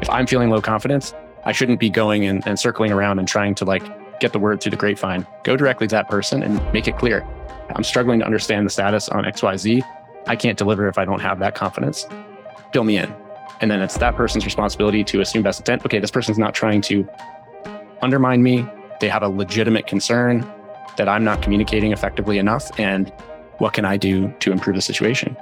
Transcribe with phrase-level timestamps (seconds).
[0.00, 3.54] If I'm feeling low confidence, I shouldn't be going and, and circling around and trying
[3.56, 3.82] to like
[4.20, 5.26] get the word through the grapevine.
[5.44, 7.26] Go directly to that person and make it clear.
[7.74, 9.82] I'm struggling to understand the status on XYZ.
[10.26, 12.06] I can't deliver if I don't have that confidence.
[12.72, 13.14] Fill me in.
[13.60, 15.84] And then it's that person's responsibility to assume best intent.
[15.84, 17.08] Okay, this person's not trying to
[18.02, 18.66] undermine me.
[19.00, 20.50] They have a legitimate concern
[20.96, 22.70] that I'm not communicating effectively enough.
[22.78, 23.12] And
[23.58, 25.36] what can I do to improve the situation?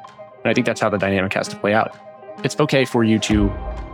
[0.45, 1.97] And I think that's how the dynamic has to play out.
[2.45, 3.49] It's okay for you to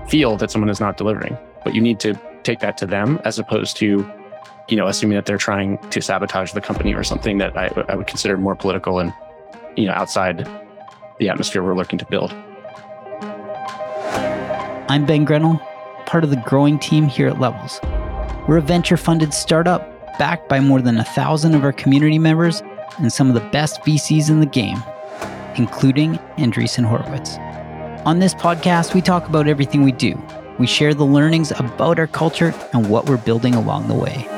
[0.09, 3.39] feel that someone is not delivering, but you need to take that to them as
[3.39, 4.11] opposed to,
[4.69, 7.95] you know, assuming that they're trying to sabotage the company or something that I, I
[7.97, 9.13] would consider more political and,
[9.77, 10.49] you know, outside
[11.19, 12.33] the atmosphere we're looking to build.
[14.87, 15.59] I'm Ben Grenell,
[16.07, 17.81] part of the growing team here at Levels.
[18.47, 22.63] We're a venture funded startup backed by more than a thousand of our community members
[22.99, 24.83] and some of the best VCs in the game,
[25.57, 27.37] including Andreessen Horowitz.
[28.07, 30.23] On this podcast, we talk about everything we do.
[30.59, 34.29] We share the learnings about our culture and what we're building along the way.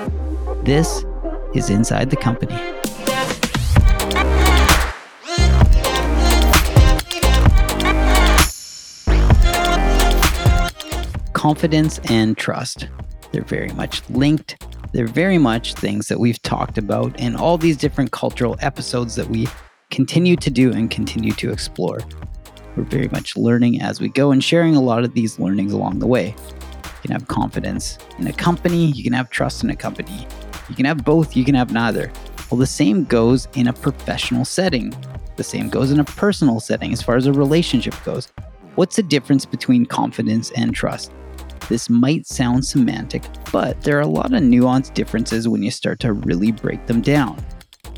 [0.63, 1.05] This
[1.53, 2.55] is Inside the Company.
[11.33, 12.87] Confidence and trust.
[13.33, 14.65] They're very much linked.
[14.93, 19.29] They're very much things that we've talked about in all these different cultural episodes that
[19.29, 19.49] we
[19.91, 21.99] continue to do and continue to explore.
[22.77, 25.99] We're very much learning as we go and sharing a lot of these learnings along
[25.99, 26.35] the way.
[26.85, 30.27] You can have confidence in a company, you can have trust in a company.
[30.69, 32.13] You can have both, you can have neither.
[32.51, 34.95] Well, the same goes in a professional setting.
[35.37, 38.29] The same goes in a personal setting as far as a relationship goes.
[38.75, 41.13] What's the difference between confidence and trust?
[41.69, 45.99] This might sound semantic, but there are a lot of nuanced differences when you start
[46.01, 47.45] to really break them down.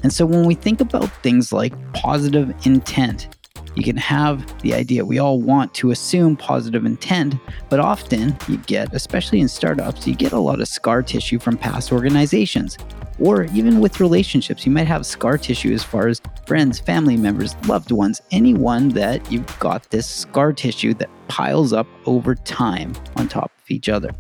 [0.03, 3.37] And so when we think about things like positive intent,
[3.79, 7.37] you can have the idea we all want to assume positive intent,
[7.69, 11.57] but often you get, especially in startups, you get a lot of scar tissue from
[11.57, 12.77] past organizations.
[13.21, 17.55] Or even with relationships, you might have scar tissue as far as friends, family members,
[17.69, 23.29] loved ones, anyone that you've got this scar tissue that piles up over time on
[23.29, 24.11] top of each other.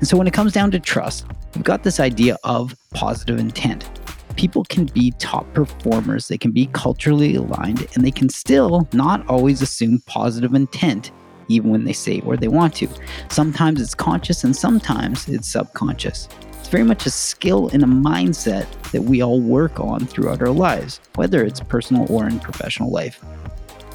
[0.00, 3.88] And so when it comes down to trust, you've got this idea of positive intent.
[4.36, 9.26] People can be top performers, they can be culturally aligned, and they can still not
[9.28, 11.12] always assume positive intent
[11.48, 12.88] even when they say where they want to.
[13.28, 16.28] Sometimes it's conscious and sometimes it's subconscious.
[16.58, 20.48] It's very much a skill and a mindset that we all work on throughout our
[20.48, 23.22] lives, whether it's personal or in professional life.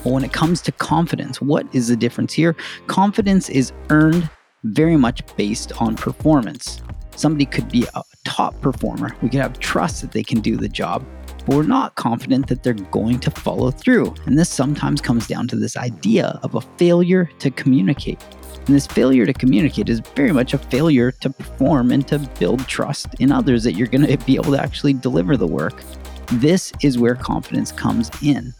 [0.04, 2.56] But when it comes to confidence, what is the difference here?
[2.88, 4.30] Confidence is earned
[4.64, 6.82] very much based on performance.
[7.20, 9.14] Somebody could be a top performer.
[9.22, 11.06] We could have trust that they can do the job,
[11.46, 14.16] but we're not confident that they're going to follow through.
[14.26, 18.24] And this sometimes comes down to this idea of a failure to communicate.
[18.66, 22.66] And this failure to communicate is very much a failure to perform and to build
[22.70, 25.84] trust in others that you're going to be able to actually deliver the work.
[26.32, 28.54] This is where confidence comes in.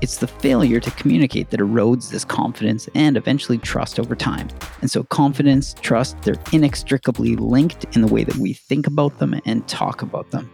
[0.00, 4.48] It's the failure to communicate that erodes this confidence and eventually trust over time.
[4.80, 9.40] And so, confidence, trust, they're inextricably linked in the way that we think about them
[9.44, 10.48] and talk about them.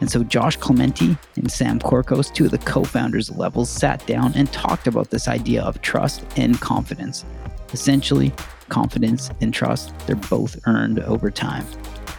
[0.00, 4.04] And so, Josh Clemente and Sam Corcos, two of the co founders of Levels, sat
[4.06, 7.24] down and talked about this idea of trust and confidence.
[7.72, 8.32] Essentially,
[8.68, 11.66] confidence and trust, they're both earned over time.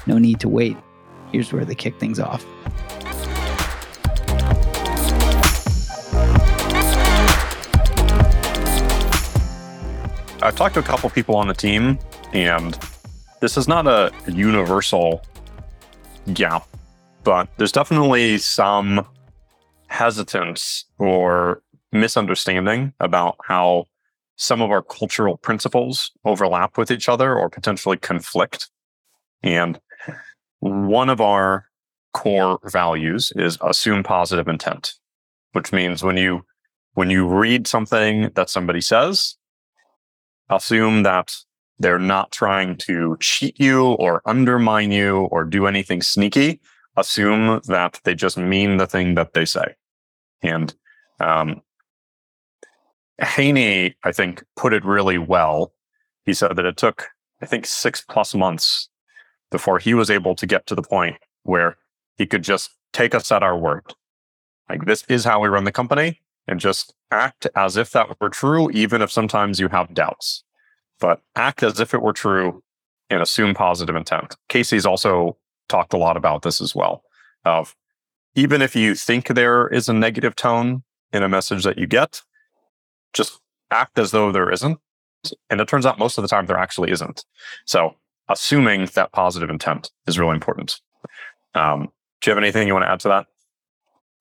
[0.07, 0.77] No need to wait.
[1.31, 2.45] Here's where they kick things off.
[10.49, 11.99] I've talked to a couple people on the team,
[12.33, 12.75] and
[13.39, 15.21] this is not a universal
[16.33, 16.67] gap,
[17.23, 19.07] but there's definitely some
[19.89, 21.61] hesitance or
[21.91, 23.85] misunderstanding about how
[24.37, 28.71] some of our cultural principles overlap with each other or potentially conflict.
[29.43, 29.79] And
[30.61, 31.67] one of our
[32.15, 34.95] core values is assume positive intent,
[35.51, 36.43] which means when you
[36.95, 39.35] when you read something that somebody says,
[40.49, 41.35] assume that
[41.79, 46.59] they're not trying to cheat you or undermine you or do anything sneaky.
[46.97, 49.75] Assume that they just mean the thing that they say.
[50.41, 50.73] And
[51.19, 51.61] um,
[53.21, 55.73] Haney, I think, put it really well.
[56.25, 57.07] He said that it took,
[57.41, 58.89] I think, six plus months
[59.51, 61.77] before he was able to get to the point where
[62.17, 63.93] he could just take us at our word.
[64.69, 68.29] Like, this is how we run the company and just act as if that were
[68.29, 70.43] true, even if sometimes you have doubts.
[70.99, 72.63] But act as if it were true
[73.09, 74.35] and assume positive intent.
[74.49, 75.37] Casey's also
[75.67, 77.03] talked a lot about this as well.
[77.45, 77.75] Of
[78.35, 82.21] even if you think there is a negative tone in a message that you get,
[83.13, 83.39] just
[83.71, 84.79] act as though there isn't
[85.49, 87.25] And it turns out most of the time there actually isn't.
[87.65, 87.95] So
[88.27, 90.79] assuming that positive intent is really important.
[91.55, 91.89] Um,
[92.21, 93.27] do you have anything you want to add to that?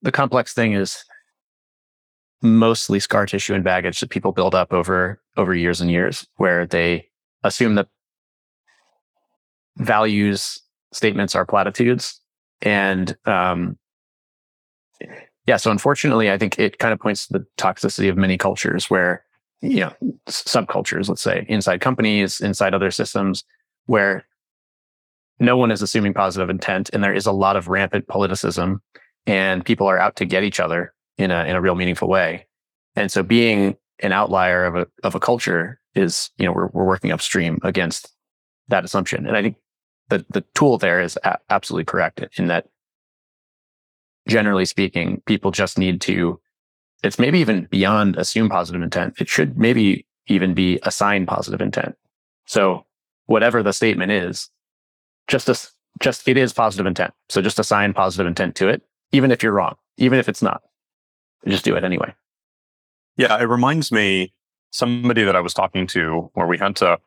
[0.03, 1.05] The complex thing is
[2.43, 6.67] mostly scar tissue and baggage that people build up over over years and years, where
[6.67, 7.09] they
[7.43, 7.89] assume that
[9.77, 10.61] values
[10.93, 12.21] statements are platitudes,
[12.63, 13.79] and um,
[15.47, 15.57] yeah.
[15.57, 19.25] So unfortunately, I think it kind of points to the toxicity of many cultures, where
[19.61, 19.93] you know
[20.29, 23.45] subcultures, let's say, inside companies, inside other systems,
[23.87, 24.25] where
[25.41, 28.79] no one is assuming positive intent, and there is a lot of rampant politicism,
[29.27, 32.47] and people are out to get each other in a in a real meaningful way.
[32.97, 36.87] And so, being an outlier of a of a culture is, you know, we're we're
[36.87, 38.15] working upstream against
[38.69, 39.27] that assumption.
[39.27, 39.57] And I think
[40.09, 42.67] the the tool there is a- absolutely correct in that.
[44.27, 46.41] Generally speaking, people just need to.
[47.03, 49.15] It's maybe even beyond assume positive intent.
[49.21, 51.95] It should maybe even be assign positive intent.
[52.45, 52.85] So
[53.27, 54.51] whatever the statement is,
[55.29, 55.71] just as
[56.01, 57.15] just it is positive intent.
[57.29, 58.83] So just assign positive intent to it,
[59.13, 60.63] even if you're wrong, even if it's not.
[61.47, 62.15] Just do it anyway.
[63.17, 64.33] Yeah, it reminds me
[64.71, 66.99] somebody that I was talking to where we had to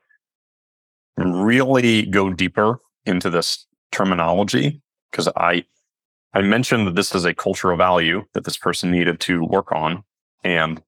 [1.18, 4.81] really go deeper into this terminology
[5.12, 5.66] because I
[6.33, 10.04] I mentioned that this is a cultural value that this person needed to work on,
[10.44, 10.81] and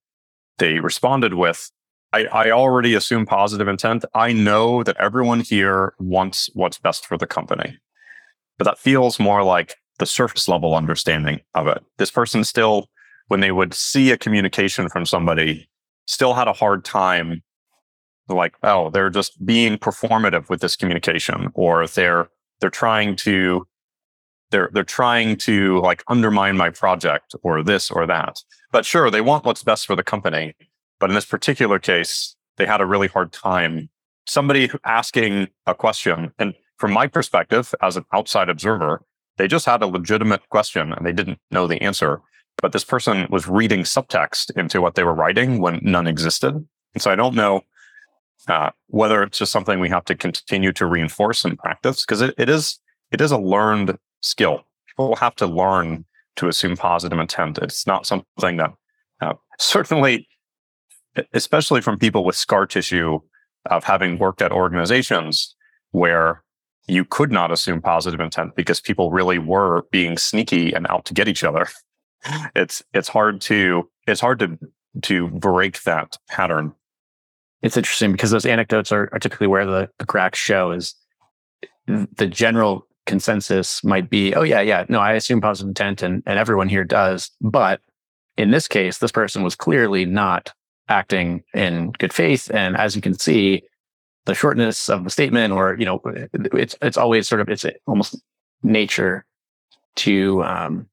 [0.58, 1.70] they responded with,
[2.14, 4.04] I, I already assume positive intent.
[4.14, 7.78] I know that everyone here wants what's best for the company.
[8.56, 11.84] But that feels more like the surface level understanding of it.
[11.98, 12.88] This person still,
[13.28, 15.68] when they would see a communication from somebody,
[16.06, 17.42] still had a hard time
[18.28, 22.28] like, oh, they're just being performative with this communication, or they're
[22.60, 23.66] they're trying to
[24.50, 28.38] they're they're trying to like undermine my project or this or that.
[28.72, 30.54] But sure, they want what's best for the company.
[31.00, 33.90] But in this particular case, they had a really hard time.
[34.26, 39.02] Somebody asking a question, and from my perspective as an outside observer,
[39.36, 42.22] they just had a legitimate question and they didn't know the answer.
[42.60, 46.54] But this person was reading subtext into what they were writing when none existed.
[46.54, 47.62] And so I don't know
[48.48, 52.34] uh, whether it's just something we have to continue to reinforce and practice because it,
[52.38, 52.78] it is
[53.10, 54.66] it is a learned skill.
[54.88, 56.04] People have to learn
[56.36, 57.58] to assume positive intent.
[57.58, 58.72] It's not something that
[59.20, 60.28] uh, certainly,
[61.32, 63.20] especially from people with scar tissue
[63.66, 65.54] of having worked at organizations
[65.92, 66.42] where
[66.86, 71.14] you could not assume positive intent because people really were being sneaky and out to
[71.14, 71.66] get each other.
[72.54, 74.58] It's it's hard to it's hard to
[75.02, 76.74] to break that pattern
[77.64, 80.94] it's interesting because those anecdotes are, are typically where the, the cracks show is
[81.86, 86.38] the general consensus might be, oh yeah, yeah, no, I assume positive intent and, and
[86.38, 87.30] everyone here does.
[87.40, 87.80] But
[88.36, 90.52] in this case, this person was clearly not
[90.90, 92.50] acting in good faith.
[92.52, 93.62] And as you can see,
[94.26, 96.02] the shortness of the statement or, you know,
[96.34, 98.20] it's it's always sort of it's almost
[98.62, 99.24] nature
[99.96, 100.86] to um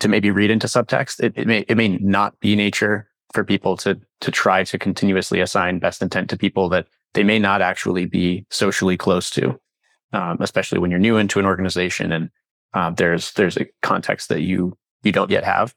[0.00, 1.22] to maybe read into subtext.
[1.22, 5.40] It, it may it may not be nature for people to to try to continuously
[5.40, 9.58] assign best intent to people that they may not actually be socially close to,
[10.12, 12.30] um, especially when you're new into an organization and
[12.74, 15.74] um, there's there's a context that you you don't yet have.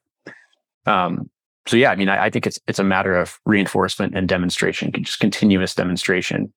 [0.86, 1.30] Um,
[1.68, 4.92] so yeah, I mean, I, I, think it's it's a matter of reinforcement and demonstration,
[5.04, 6.52] just continuous demonstration,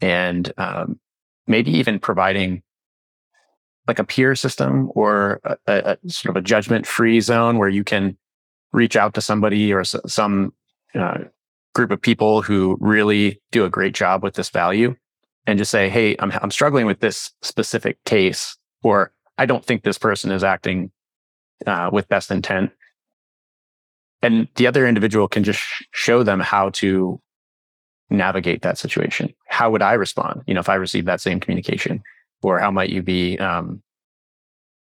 [0.00, 0.98] and um,
[1.46, 2.62] maybe even providing
[3.88, 7.84] like a peer system or a, a, sort of a judgment free zone where you
[7.84, 8.16] can
[8.72, 10.52] reach out to somebody or s- some
[10.94, 11.18] uh,
[11.74, 14.94] group of people who really do a great job with this value
[15.46, 19.82] and just say, Hey, I'm, I'm struggling with this specific case, or I don't think
[19.82, 20.90] this person is acting
[21.66, 22.72] uh, with best intent.
[24.22, 27.20] And the other individual can just sh- show them how to
[28.10, 29.32] navigate that situation.
[29.48, 30.42] How would I respond?
[30.46, 32.02] You know, if I received that same communication,
[32.42, 33.82] or how might you be um,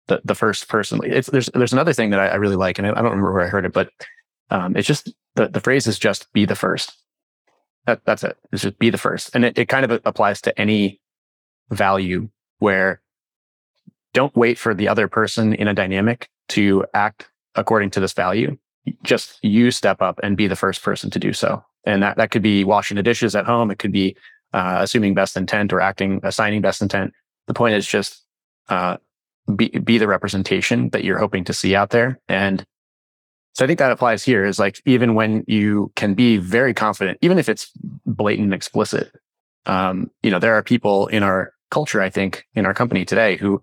[0.08, 1.00] the, the first person.
[1.04, 3.32] It's, there's there's another thing that I, I really like, and I, I, don't remember
[3.32, 3.90] where I heard it, but
[4.50, 6.92] um, it's just the, the phrase is just be the first.
[7.86, 8.36] That, that's it.
[8.52, 11.00] It's just be the first, and it, it kind of applies to any
[11.70, 12.28] value
[12.58, 13.00] where
[14.14, 18.56] don't wait for the other person in a dynamic to act according to this value.
[19.02, 22.30] Just you step up and be the first person to do so, and that that
[22.30, 23.70] could be washing the dishes at home.
[23.70, 24.16] It could be
[24.54, 27.12] uh, assuming best intent or acting assigning best intent.
[27.48, 28.22] The point is just
[28.68, 28.98] uh,
[29.56, 32.20] be, be the representation that you're hoping to see out there.
[32.28, 32.64] And
[33.54, 37.18] so I think that applies here is like, even when you can be very confident,
[37.22, 37.72] even if it's
[38.06, 39.10] blatant and explicit,
[39.66, 43.36] um, you know, there are people in our culture, I think in our company today
[43.36, 43.62] who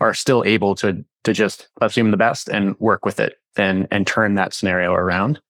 [0.00, 4.06] are still able to, to just assume the best and work with it and, and
[4.06, 5.40] turn that scenario around.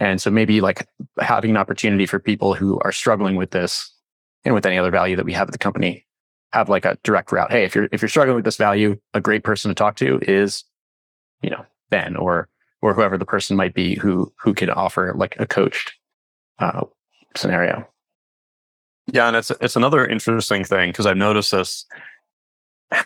[0.00, 0.88] And so maybe like
[1.20, 3.94] having an opportunity for people who are struggling with this
[4.44, 6.06] and with any other value that we have at the company
[6.52, 7.50] have like a direct route.
[7.50, 10.18] Hey, if you're if you're struggling with this value, a great person to talk to
[10.22, 10.64] is,
[11.42, 12.48] you know, Ben or
[12.80, 15.94] or whoever the person might be who who can offer like a coached
[16.58, 16.84] uh,
[17.36, 17.86] scenario.
[19.06, 21.86] Yeah, and it's it's another interesting thing because I've noticed this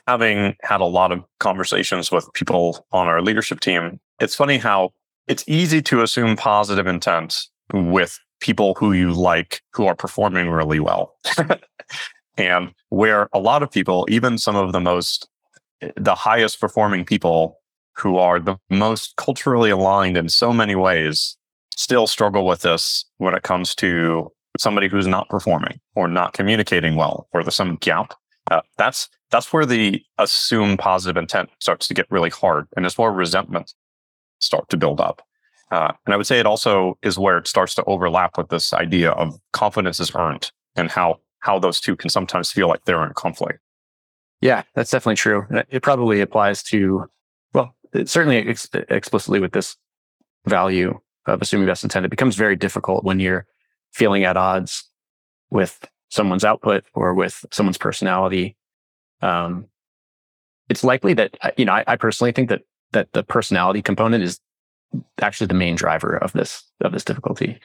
[0.06, 4.00] having had a lot of conversations with people on our leadership team.
[4.20, 4.92] It's funny how
[5.28, 7.36] it's easy to assume positive intent
[7.72, 11.14] with people who you like who are performing really well.
[12.36, 15.28] and where a lot of people, even some of the most,
[15.96, 17.58] the highest performing people
[17.96, 21.36] who are the most culturally aligned in so many ways,
[21.70, 26.96] still struggle with this when it comes to somebody who's not performing or not communicating
[26.96, 28.14] well, or there's some gap.
[28.50, 32.96] Uh, that's that's where the assume positive intent starts to get really hard, and it's
[32.96, 33.74] where resentment
[34.38, 35.22] start to build up.
[35.72, 38.72] Uh, and I would say it also is where it starts to overlap with this
[38.72, 43.06] idea of confidence is earned and how how those two can sometimes feel like they're
[43.06, 43.60] in conflict.
[44.40, 45.46] Yeah, that's definitely true.
[45.70, 47.08] It probably applies to,
[47.54, 47.74] well,
[48.04, 49.76] certainly ex- explicitly with this
[50.46, 53.46] value of assuming best intent, it becomes very difficult when you're
[53.92, 54.84] feeling at odds
[55.50, 58.56] with someone's output or with someone's personality.
[59.22, 59.66] Um,
[60.68, 62.62] it's likely that, you know, I, I personally think that
[62.92, 64.40] that the personality component is
[65.20, 67.58] actually the main driver of this of this difficulty.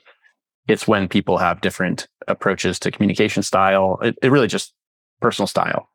[0.68, 3.98] It's when people have different approaches to communication style.
[4.02, 4.74] It, it really just
[5.20, 5.90] personal style,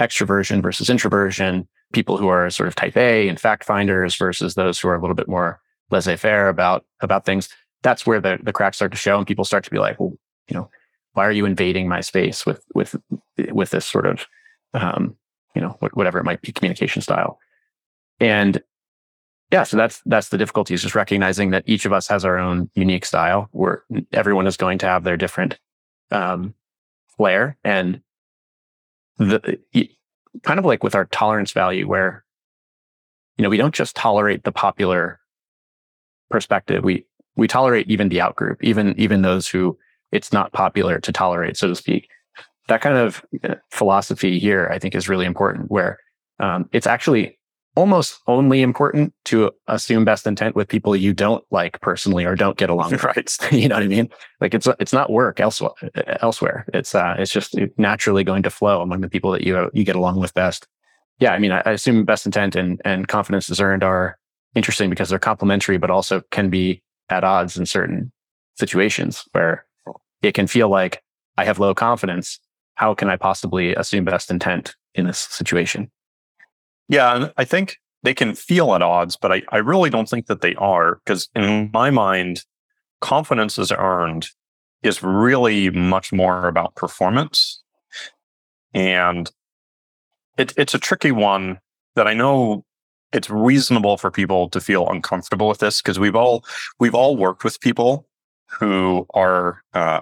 [0.00, 1.68] extroversion versus introversion.
[1.92, 5.00] People who are sort of type A and fact finders versus those who are a
[5.00, 7.48] little bit more laissez faire about about things.
[7.82, 10.12] That's where the the cracks start to show, and people start to be like, well,
[10.48, 10.70] you know,
[11.12, 12.96] why are you invading my space with with
[13.50, 14.26] with this sort of
[14.72, 15.16] um,
[15.54, 17.38] you know whatever it might be communication style
[18.20, 18.62] and
[19.50, 22.38] yeah, so that's that's the difficulty is just recognizing that each of us has our
[22.38, 23.48] own unique style.
[23.52, 25.58] Where everyone is going to have their different
[26.10, 26.54] um,
[27.16, 28.00] flair, and
[29.18, 29.58] the
[30.42, 32.24] kind of like with our tolerance value, where
[33.36, 35.20] you know we don't just tolerate the popular
[36.30, 36.82] perspective.
[36.82, 39.78] We we tolerate even the outgroup, even even those who
[40.10, 42.08] it's not popular to tolerate, so to speak.
[42.68, 45.70] That kind of uh, philosophy here, I think, is really important.
[45.70, 45.98] Where
[46.40, 47.38] um, it's actually
[47.76, 52.56] almost only important to assume best intent with people you don't like personally or don't
[52.56, 53.04] get along with.
[53.04, 53.38] right.
[53.52, 54.08] you know what I mean?
[54.40, 55.72] Like it's it's not work elsewhere.
[56.20, 59.84] Elsewhere, it's uh, it's just naturally going to flow among the people that you you
[59.84, 60.66] get along with best.
[61.20, 64.18] Yeah, I mean, I, I assume best intent and and confidence is earned are
[64.54, 68.12] interesting because they're complementary, but also can be at odds in certain
[68.56, 69.66] situations where
[70.22, 71.02] it can feel like
[71.36, 72.38] I have low confidence.
[72.76, 75.90] How can I possibly assume best intent in this situation?
[76.88, 80.42] Yeah, I think they can feel at odds, but I, I really don't think that
[80.42, 82.44] they are because in my mind,
[83.00, 84.28] confidence is earned
[84.82, 87.62] is really much more about performance.
[88.74, 89.30] And
[90.36, 91.58] it, it's a tricky one
[91.96, 92.64] that I know
[93.12, 96.44] it's reasonable for people to feel uncomfortable with this because we've all
[96.80, 98.06] we've all worked with people
[98.50, 100.00] who are uh,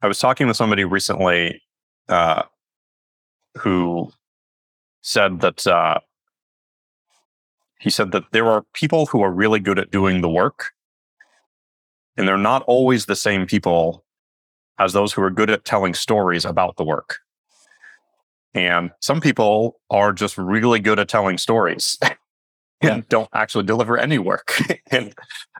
[0.00, 1.62] I was talking with somebody recently
[2.08, 2.42] uh,
[3.58, 4.10] who
[5.02, 5.98] said that uh,
[7.78, 10.70] he said that there are people who are really good at doing the work,
[12.16, 14.04] and they're not always the same people
[14.78, 17.18] as those who are good at telling stories about the work.
[18.54, 22.16] And some people are just really good at telling stories and
[22.82, 23.00] yeah.
[23.08, 24.60] don't actually deliver any work.
[24.90, 25.14] and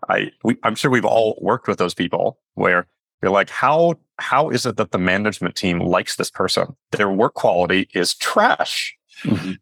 [0.09, 2.87] I, we, I'm sure we've all worked with those people where
[3.23, 6.77] you're like, how how is it that the management team likes this person?
[6.93, 8.95] Their work quality is trash.
[9.25, 9.53] Mm-hmm.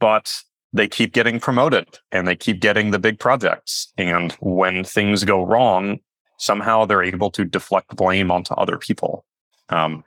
[0.00, 3.92] But they keep getting promoted and they keep getting the big projects.
[3.96, 6.00] And when things go wrong,
[6.38, 9.24] somehow they're able to deflect blame onto other people.
[9.68, 10.02] Um,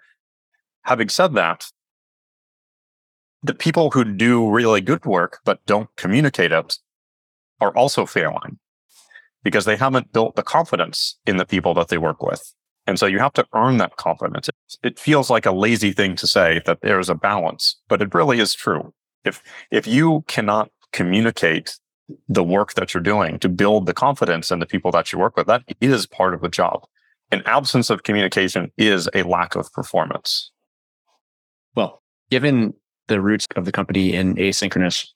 [0.83, 1.65] having said that,
[3.41, 6.77] the people who do really good work but don't communicate it
[7.61, 8.59] are also failing
[9.43, 12.53] because they haven't built the confidence in the people that they work with.
[12.87, 14.49] And so you have to earn that confidence.
[14.81, 18.39] It feels like a lazy thing to say that there's a balance, but it really
[18.39, 18.93] is true.
[19.25, 21.77] If, if you cannot communicate
[22.29, 25.35] the work that you're doing to build the confidence in the people that you work
[25.35, 26.85] with, that is part of the job.
[27.29, 30.51] An absence of communication is a lack of performance.
[31.75, 32.01] Well,
[32.31, 32.73] given
[33.07, 35.07] the roots of the company in asynchronous,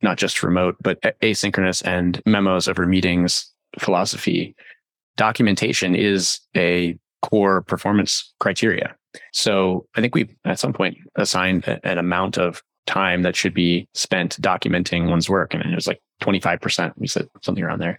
[0.00, 4.54] not just remote, but asynchronous and memos over meetings philosophy,
[5.20, 8.96] documentation is a core performance criteria.
[9.34, 13.86] So I think we at some point assigned an amount of time that should be
[13.92, 15.52] spent documenting one's work.
[15.52, 16.94] And it was like 25%.
[16.96, 17.98] We said something around there.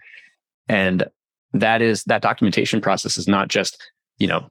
[0.68, 1.04] And
[1.52, 3.80] that is that documentation process is not just,
[4.18, 4.48] you know,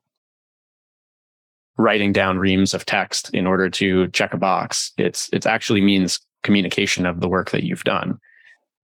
[1.77, 4.93] writing down reams of text in order to check a box.
[4.97, 8.17] It's it actually means communication of the work that you've done.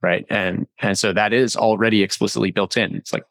[0.01, 0.25] Right.
[0.29, 2.93] And and so that is already explicitly built in.
[2.93, 3.23] It's like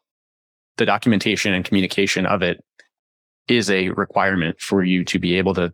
[0.77, 2.63] the documentation and communication of it
[3.47, 5.73] is a requirement for you to be able to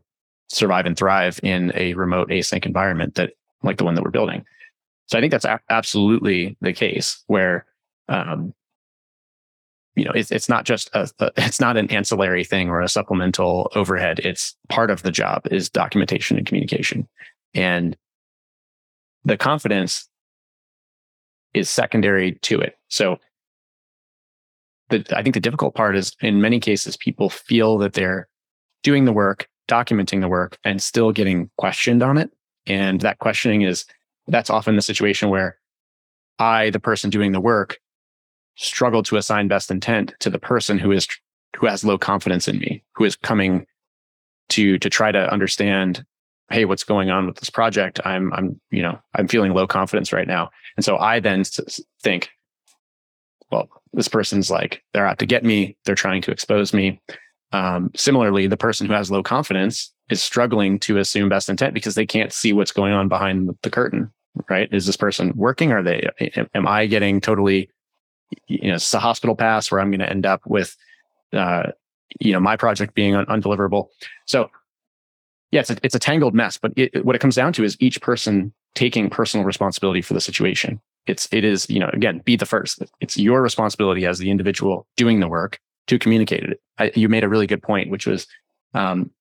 [0.50, 3.32] survive and thrive in a remote async environment that
[3.64, 4.46] like the one that we're building.
[5.08, 7.66] So I think that's a- absolutely the case where,
[8.08, 8.54] um,
[9.96, 12.90] you know, it's, it's not just a, a, it's not an ancillary thing or a
[12.90, 14.20] supplemental overhead.
[14.20, 17.08] It's part of the job is documentation and communication.
[17.54, 17.98] And
[19.26, 20.08] the confidence
[21.54, 22.78] is secondary to it.
[22.90, 23.18] So
[25.02, 28.28] the, I think the difficult part is in many cases, people feel that they're
[28.84, 32.32] doing the work, documenting the work and still getting questioned on it.
[32.66, 33.86] And that questioning is
[34.28, 35.58] that's often the situation where
[36.40, 37.80] I, the person doing the work,
[38.56, 41.08] struggle to assign best intent to the person who is
[41.58, 43.66] who has low confidence in me, who is coming
[44.50, 46.06] to to try to understand,
[46.50, 48.00] hey, what's going on with this project?
[48.06, 51.44] I'm I'm you know I'm feeling low confidence right now, and so I then
[52.02, 52.30] think,
[53.52, 57.00] well, this person's like they're out to get me, they're trying to expose me.
[57.52, 61.96] Um, similarly, the person who has low confidence is struggling to assume best intent because
[61.96, 64.12] they can't see what's going on behind the curtain.
[64.50, 64.68] Right?
[64.72, 65.72] Is this person working?
[65.72, 66.08] Are they?
[66.56, 67.70] Am I getting totally?
[68.48, 70.76] You know, it's a hospital pass where I'm going to end up with,
[71.34, 71.68] uh,
[72.20, 73.90] you know, my project being un- undeliverable.
[74.26, 74.50] So,
[75.52, 76.58] yeah, it's a, it's a tangled mess.
[76.58, 80.22] But it, what it comes down to is each person taking personal responsibility for the
[80.22, 80.82] situation.
[81.06, 82.82] It's it is you know again be the first.
[83.02, 86.62] It's your responsibility as the individual doing the work to communicate it.
[86.78, 88.26] I, you made a really good point, which was
[88.74, 89.12] um,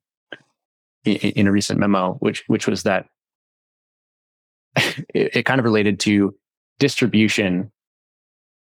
[1.05, 3.07] in, in, a recent memo, which which was that
[4.77, 6.35] it, it kind of related to
[6.79, 7.71] distribution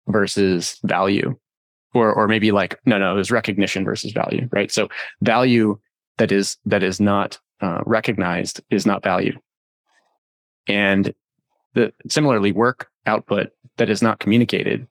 [0.08, 1.36] versus value,
[1.94, 4.72] or or maybe like no no it was recognition versus value, right?
[4.72, 4.88] So
[5.22, 5.78] value
[6.18, 9.38] that is that is not uh, recognized is not value,
[10.66, 11.14] and
[11.74, 14.86] the similarly work output that is not communicated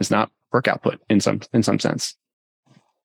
[0.00, 2.16] is not work output in some in some sense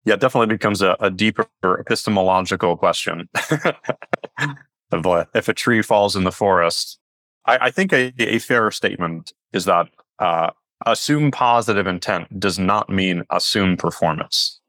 [0.06, 3.30] yeah, it definitely becomes a, a deeper epistemological question
[4.92, 7.00] of uh, if a tree falls in the forest.
[7.46, 10.52] I, I think a, a, fair statement is that uh,
[10.86, 14.60] assume positive intent does not mean assume performance.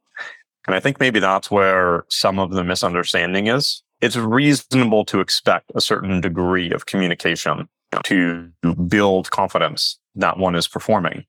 [0.67, 3.83] And I think maybe that's where some of the misunderstanding is.
[4.01, 7.69] It's reasonable to expect a certain degree of communication
[8.05, 8.51] to
[8.89, 11.25] build confidence that one is performing.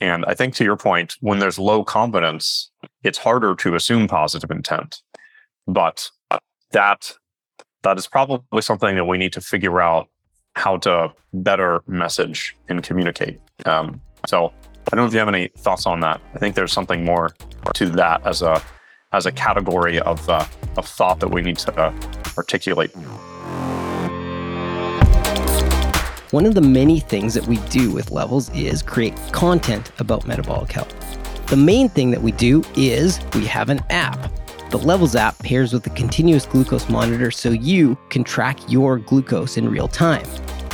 [0.00, 2.70] And I think to your point, when there's low confidence,
[3.04, 5.00] it's harder to assume positive intent.
[5.66, 6.10] But
[6.72, 7.12] that
[7.82, 10.08] that is probably something that we need to figure out
[10.54, 13.40] how to better message and communicate.
[13.64, 14.52] Um, so
[14.90, 16.20] I don't know if you have any thoughts on that.
[16.34, 17.30] I think there's something more
[17.74, 18.62] to that as a
[19.12, 20.44] as a category of uh,
[20.76, 21.92] of thought that we need to uh,
[22.36, 22.92] articulate.
[26.32, 30.72] One of the many things that we do with levels is create content about metabolic
[30.72, 30.88] health.
[31.48, 34.32] The main thing that we do is we have an app.
[34.70, 39.58] The Levels app pairs with a continuous glucose monitor so you can track your glucose
[39.58, 40.26] in real time.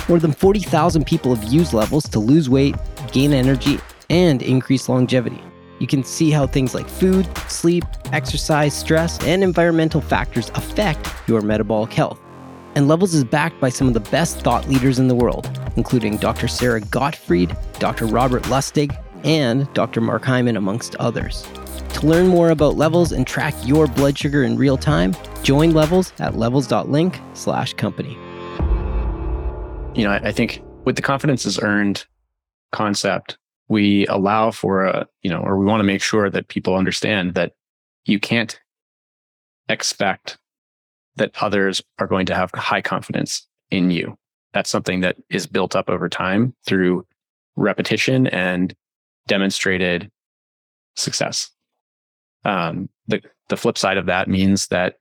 [0.09, 2.77] More than 40,000 people have used Levels to lose weight,
[3.11, 5.43] gain energy, and increase longevity.
[5.81, 11.41] You can see how things like food, sleep, exercise, stress, and environmental factors affect your
[11.41, 12.21] metabolic health
[12.75, 16.17] and Levels is backed by some of the best thought leaders in the world, including
[16.17, 16.49] Dr.
[16.49, 18.07] Sara Gottfried, Dr.
[18.07, 20.01] Robert Lustig, and Dr.
[20.01, 21.47] Mark Hyman, amongst others.
[21.95, 26.13] To learn more about Levels and track your blood sugar in real time, join Levels
[26.21, 28.13] at levels.link slash company.
[29.95, 32.07] You know, I think with the confidence is earned
[32.73, 36.77] concept, we allow for a, you know, or we want to make sure that people
[36.77, 37.53] understand that
[38.05, 38.61] you can't
[39.69, 40.39] expect
[41.19, 44.17] that others are going to have high confidence in you.
[44.53, 47.07] That's something that is built up over time through
[47.57, 48.75] repetition and
[49.27, 50.11] demonstrated
[50.97, 51.51] success.
[52.45, 54.97] Um, the the flip side of that means that,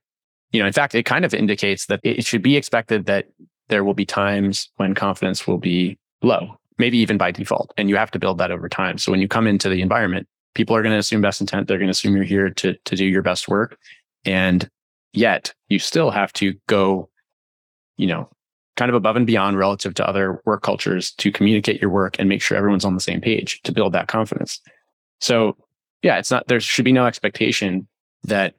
[0.52, 3.26] you know, in fact, it kind of indicates that it should be expected that
[3.68, 7.96] there will be times when confidence will be low, maybe even by default, and you
[7.96, 8.98] have to build that over time.
[8.98, 11.68] So when you come into the environment, people are going to assume best intent.
[11.68, 13.78] They're going to assume you're here to to do your best work,
[14.24, 14.68] and
[15.18, 17.08] Yet you still have to go,
[17.96, 18.30] you know,
[18.76, 22.28] kind of above and beyond relative to other work cultures to communicate your work and
[22.28, 24.60] make sure everyone's on the same page to build that confidence.
[25.20, 25.56] So
[26.02, 27.88] yeah, it's not, there should be no expectation
[28.22, 28.54] that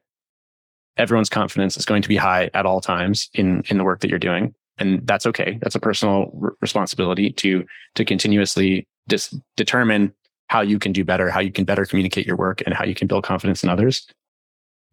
[0.98, 4.10] everyone's confidence is going to be high at all times in, in the work that
[4.10, 4.54] you're doing.
[4.80, 5.60] And that's okay.
[5.62, 10.14] That's a personal r- responsibility to, to continuously dis- determine
[10.48, 12.96] how you can do better, how you can better communicate your work and how you
[12.96, 14.06] can build confidence in others.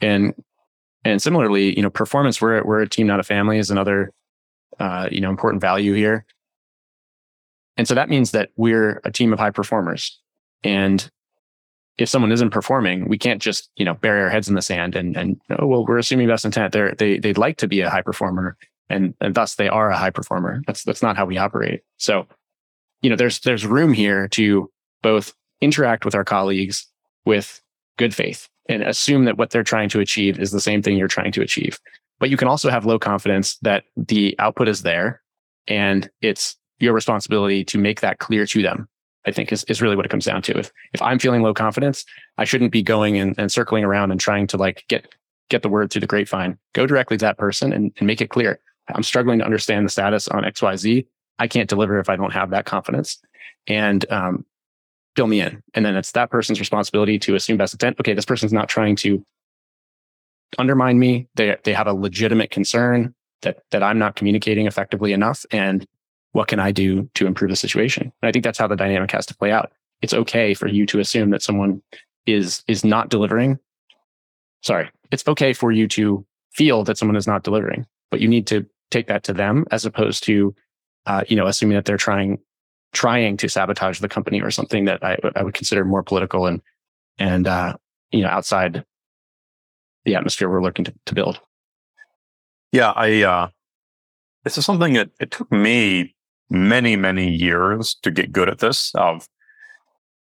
[0.00, 0.32] And,
[1.06, 4.12] and similarly, you know, performance, we're, we're a team, not a family is another,
[4.80, 6.26] uh, you know, important value here.
[7.76, 10.18] And so that means that we're a team of high performers.
[10.64, 11.08] And
[11.96, 14.96] if someone isn't performing, we can't just, you know, bury our heads in the sand
[14.96, 16.72] and, and, oh, well, we're assuming best intent.
[16.72, 18.56] They're, they, they'd like to be a high performer
[18.90, 20.62] and, and thus they are a high performer.
[20.66, 21.82] That's, that's not how we operate.
[21.98, 22.26] So,
[23.00, 24.70] you know, there's, there's room here to
[25.02, 26.88] both interact with our colleagues
[27.24, 27.62] with
[27.96, 31.08] good faith and assume that what they're trying to achieve is the same thing you're
[31.08, 31.78] trying to achieve.
[32.18, 35.22] But you can also have low confidence that the output is there
[35.68, 38.88] and it's your responsibility to make that clear to them.
[39.26, 40.56] I think is, is really what it comes down to.
[40.56, 42.04] If if I'm feeling low confidence,
[42.38, 45.12] I shouldn't be going and, and circling around and trying to like get
[45.50, 46.58] get the word through the grapevine.
[46.74, 48.60] Go directly to that person and, and make it clear.
[48.94, 51.06] I'm struggling to understand the status on XYZ.
[51.38, 53.18] I can't deliver if I don't have that confidence.
[53.66, 54.44] And um,
[55.16, 55.62] fill me in.
[55.74, 57.98] And then it's that person's responsibility to assume best intent.
[58.00, 59.24] Okay, this person's not trying to
[60.58, 61.26] undermine me.
[61.34, 65.44] They they have a legitimate concern that that I'm not communicating effectively enough.
[65.50, 65.86] And
[66.32, 68.12] what can I do to improve the situation?
[68.22, 69.72] And I think that's how the dynamic has to play out.
[70.02, 71.82] It's okay for you to assume that someone
[72.26, 73.58] is is not delivering.
[74.62, 78.46] Sorry, it's okay for you to feel that someone is not delivering, but you need
[78.48, 80.54] to take that to them as opposed to,
[81.06, 82.38] uh, you know, assuming that they're trying
[82.96, 86.62] trying to sabotage the company or something that I, I would consider more political and
[87.18, 87.74] and uh,
[88.10, 88.84] you know outside
[90.06, 91.38] the atmosphere we're looking to, to build.
[92.72, 93.48] Yeah, I uh,
[94.44, 96.14] this is something that it took me
[96.48, 99.28] many many years to get good at this of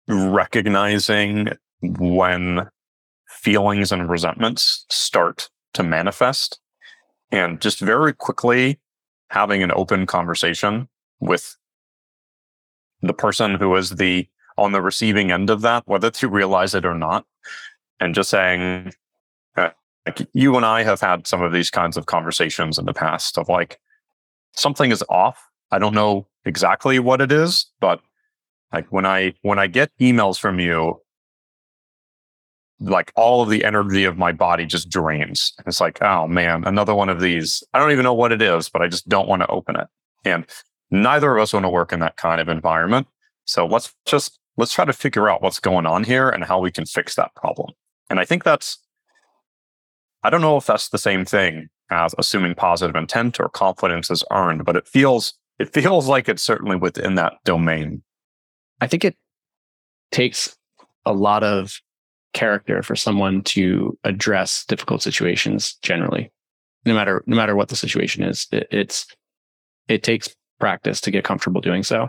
[0.08, 1.48] recognizing
[1.82, 2.70] when
[3.28, 6.58] feelings and resentments start to manifest
[7.30, 8.78] and just very quickly
[9.28, 10.88] having an open conversation
[11.20, 11.56] with
[13.02, 14.28] the person who is the
[14.58, 17.26] on the receiving end of that, whether to realize it or not,
[18.00, 18.92] and just saying,
[19.56, 19.70] uh,
[20.06, 23.36] like you and I have had some of these kinds of conversations in the past
[23.38, 23.78] of like
[24.52, 25.38] something is off.
[25.70, 28.00] I don't know exactly what it is, but
[28.72, 31.00] like when I when I get emails from you,
[32.80, 35.52] like all of the energy of my body just drains.
[35.66, 37.62] It's like, oh man, another one of these.
[37.72, 39.86] I don't even know what it is, but I just don't want to open it.
[40.24, 40.46] And
[40.90, 43.06] neither of us want to work in that kind of environment.
[43.44, 46.72] So let's just let's try to figure out what's going on here and how we
[46.72, 47.70] can fix that problem.
[48.08, 48.78] And I think that's
[50.22, 54.24] I don't know if that's the same thing as assuming positive intent or confidence is
[54.32, 58.02] earned, but it feels it feels like it's certainly within that domain.
[58.80, 59.16] I think it
[60.10, 60.56] takes
[61.04, 61.80] a lot of
[62.32, 66.30] character for someone to address difficult situations generally
[66.86, 69.06] no matter no matter what the situation is it, it's
[69.88, 72.08] it takes practice to get comfortable doing so.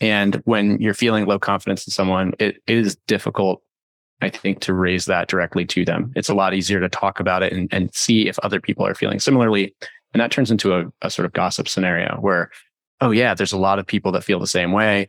[0.00, 3.62] And when you're feeling low confidence in someone, it, is difficult,
[4.20, 6.12] I think, to raise that directly to them.
[6.16, 8.96] It's a lot easier to talk about it and, and see if other people are
[8.96, 9.74] feeling similarly.
[10.12, 12.50] And that turns into a, a sort of gossip scenario where,
[13.00, 15.08] oh, yeah, there's a lot of people that feel the same way.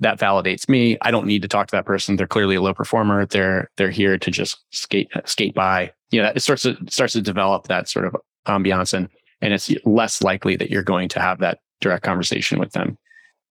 [0.00, 0.96] That validates me.
[1.02, 2.16] I don't need to talk to that person.
[2.16, 3.26] They're clearly a low performer.
[3.26, 5.92] They're they're here to just skate skate by.
[6.10, 8.16] You know, it starts to starts to develop that sort of
[8.48, 9.10] ambiance and
[9.42, 12.98] and it's less likely that you're going to have that direct conversation with them.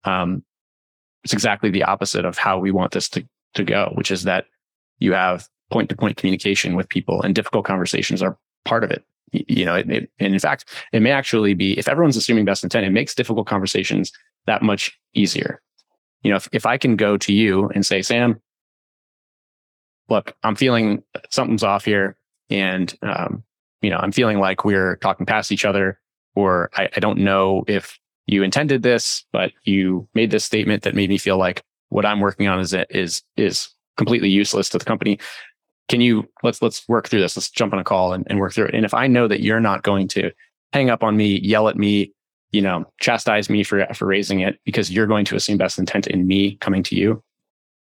[0.05, 0.45] Um,
[1.23, 4.47] it's exactly the opposite of how we want this to, to go, which is that
[4.99, 9.05] you have point to point communication with people and difficult conversations are part of it.
[9.33, 12.63] You know, it, it, and in fact, it may actually be, if everyone's assuming best
[12.63, 14.13] intent, it makes difficult conversations
[14.47, 15.61] that much easier.
[16.23, 18.41] You know, if, if I can go to you and say, Sam,
[20.09, 22.17] look, I'm feeling something's off here.
[22.51, 23.43] And, um,
[23.81, 25.99] you know, I'm feeling like we're talking past each other,
[26.37, 30.95] or I, I don't know if you intended this, but you made this statement that
[30.95, 34.85] made me feel like what I'm working on is is is completely useless to the
[34.85, 35.19] company.
[35.89, 37.37] Can you let's let's work through this.
[37.37, 38.75] Let's jump on a call and, and work through it.
[38.75, 40.31] And if I know that you're not going to
[40.73, 42.13] hang up on me, yell at me,
[42.53, 46.07] you know, chastise me for for raising it because you're going to assume best intent
[46.07, 47.23] in me coming to you,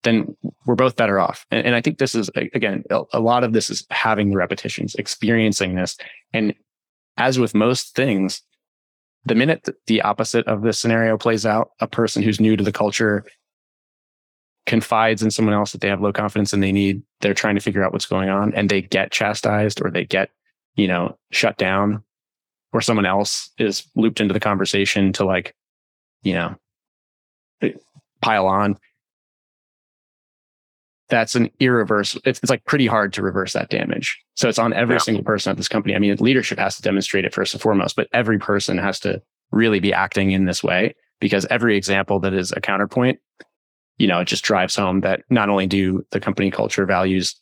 [0.02, 1.46] then we're both better off.
[1.50, 4.36] And, and I think this is again a, a lot of this is having the
[4.36, 5.96] repetitions, experiencing this,
[6.32, 6.54] and
[7.16, 8.42] as with most things,
[9.24, 12.72] the minute the opposite of this scenario plays out, a person who's new to the
[12.72, 13.24] culture
[14.66, 17.60] confides in someone else that they have low confidence and they need, they're trying to
[17.60, 20.30] figure out what's going on and they get chastised or they get,
[20.74, 22.02] you know, shut down
[22.72, 25.54] or someone else is looped into the conversation to like,
[26.22, 26.54] you know,
[28.20, 28.78] pile on
[31.08, 32.22] that's an irreversible.
[32.24, 34.18] It's, it's, like pretty hard to reverse that damage.
[34.34, 35.00] So it's on every yeah.
[35.00, 35.94] single person at this company.
[35.94, 39.20] I mean, leadership has to demonstrate it first and foremost, but every person has to
[39.50, 43.20] really be acting in this way because every example that is a counterpoint
[43.98, 47.36] you know, it just drives home that not only do the company culture values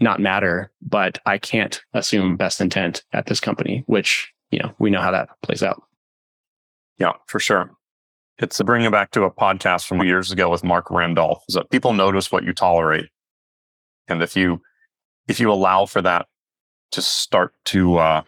[0.00, 4.90] not matter, but I can't assume best intent at this company, which, you know, we
[4.90, 5.82] know how that plays out.
[6.98, 7.70] Yeah, for sure.
[8.42, 11.92] It's bringing back to a podcast from years ago with Marc Randolph is that people
[11.92, 13.10] notice what you tolerate.
[14.08, 14.62] And if you,
[15.28, 16.26] if you allow for that
[16.92, 18.22] to start to, uh,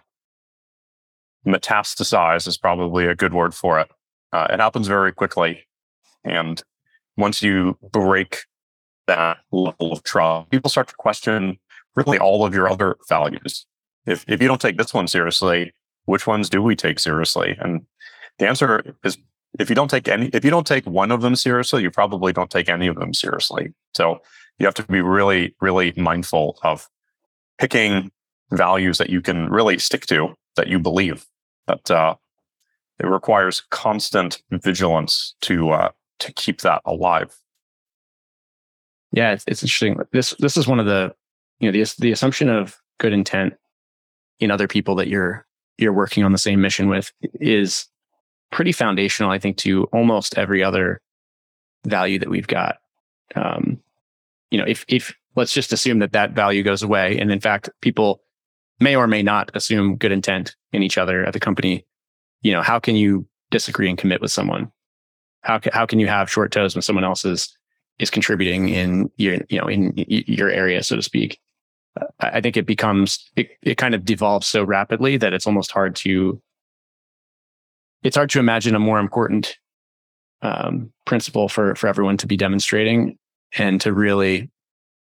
[1.46, 3.88] metastasize is probably a good word for it.
[4.34, 5.66] Uh, it happens very quickly.
[6.24, 6.62] And
[7.16, 8.40] once you break
[9.06, 11.58] that level of trust, people start to question
[11.96, 13.66] really all of your other values.
[14.04, 15.72] If, if you don't take this one seriously,
[16.04, 17.56] which ones do we take seriously?
[17.58, 17.86] And
[18.38, 19.16] the answer is
[19.58, 22.32] if you don't take any, if you don't take one of them seriously, you probably
[22.32, 23.72] don't take any of them seriously.
[23.94, 24.20] So
[24.58, 26.88] you have to be really, really mindful of
[27.58, 28.10] picking
[28.50, 31.26] values that you can really stick to that you believe
[31.66, 32.14] that uh,
[32.98, 37.36] it requires constant vigilance to uh, to keep that alive.
[39.12, 39.98] Yeah, it's, it's interesting.
[40.12, 41.14] This this is one of the
[41.60, 43.54] you know the the assumption of good intent
[44.40, 45.46] in other people that you're
[45.78, 47.86] you're working on the same mission with is
[48.52, 51.00] pretty foundational, I think, to almost every other
[51.84, 52.76] value that we've got.
[53.34, 53.80] Um,
[54.50, 57.70] you know, if if let's just assume that that value goes away, and in fact,
[57.80, 58.22] people
[58.78, 61.84] may or may not assume good intent in each other at the company.
[62.42, 64.70] You know, how can you disagree and commit with someone?
[65.42, 67.56] How can, how can you have short toes when someone else is
[67.98, 71.40] is contributing in your you know in your area, so to speak?
[72.20, 75.94] I think it becomes it, it kind of devolves so rapidly that it's almost hard
[75.96, 76.40] to
[78.02, 79.56] it's hard to imagine a more important
[80.42, 83.18] um, principle for for everyone to be demonstrating
[83.56, 84.50] and to really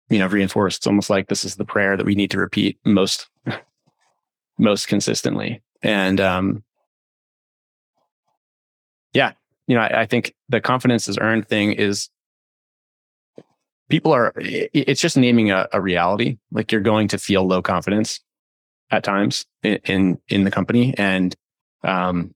[0.09, 0.77] you know reinforce.
[0.77, 3.27] It's almost like this is the prayer that we need to repeat most
[4.57, 5.61] most consistently.
[5.81, 6.63] And um
[9.13, 9.33] yeah
[9.67, 12.09] you know I, I think the confidence is earned thing is
[13.89, 16.37] people are it's just naming a, a, reality.
[16.51, 18.19] Like you're going to feel low confidence
[18.91, 20.93] at times in in, in the company.
[20.97, 21.35] And
[21.83, 22.33] um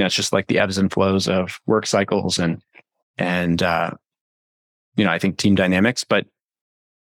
[0.00, 2.62] know it's just like the ebbs and flows of work cycles and
[3.18, 3.90] and uh
[4.96, 6.26] you know i think team dynamics but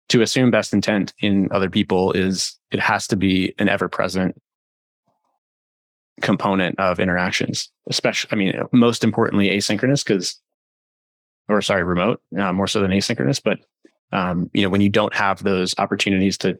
[0.08, 4.40] to assume best intent in other people is it has to be an ever present
[6.20, 10.40] component of interactions especially i mean most importantly asynchronous because
[11.48, 13.58] or sorry remote uh, more so than asynchronous but
[14.12, 16.58] um, you know, when you don't have those opportunities to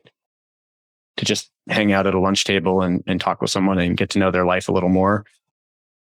[1.16, 4.10] to just hang out at a lunch table and, and talk with someone and get
[4.10, 5.24] to know their life a little more,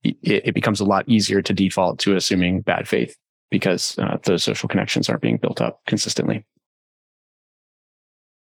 [0.02, 3.16] it, it becomes a lot easier to default to assuming bad faith
[3.50, 6.46] because uh, those social connections aren't being built up consistently.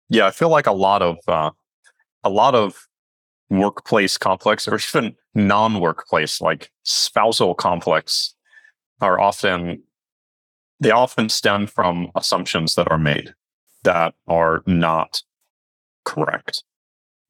[0.08, 1.50] Yeah, I feel like a lot of uh,
[2.24, 2.86] a lot of
[3.50, 8.34] workplace conflicts, or even non-workplace, like spousal conflicts,
[9.00, 9.82] are often
[10.80, 13.34] they often stem from assumptions that are made
[13.84, 15.22] that are not
[16.04, 16.64] correct.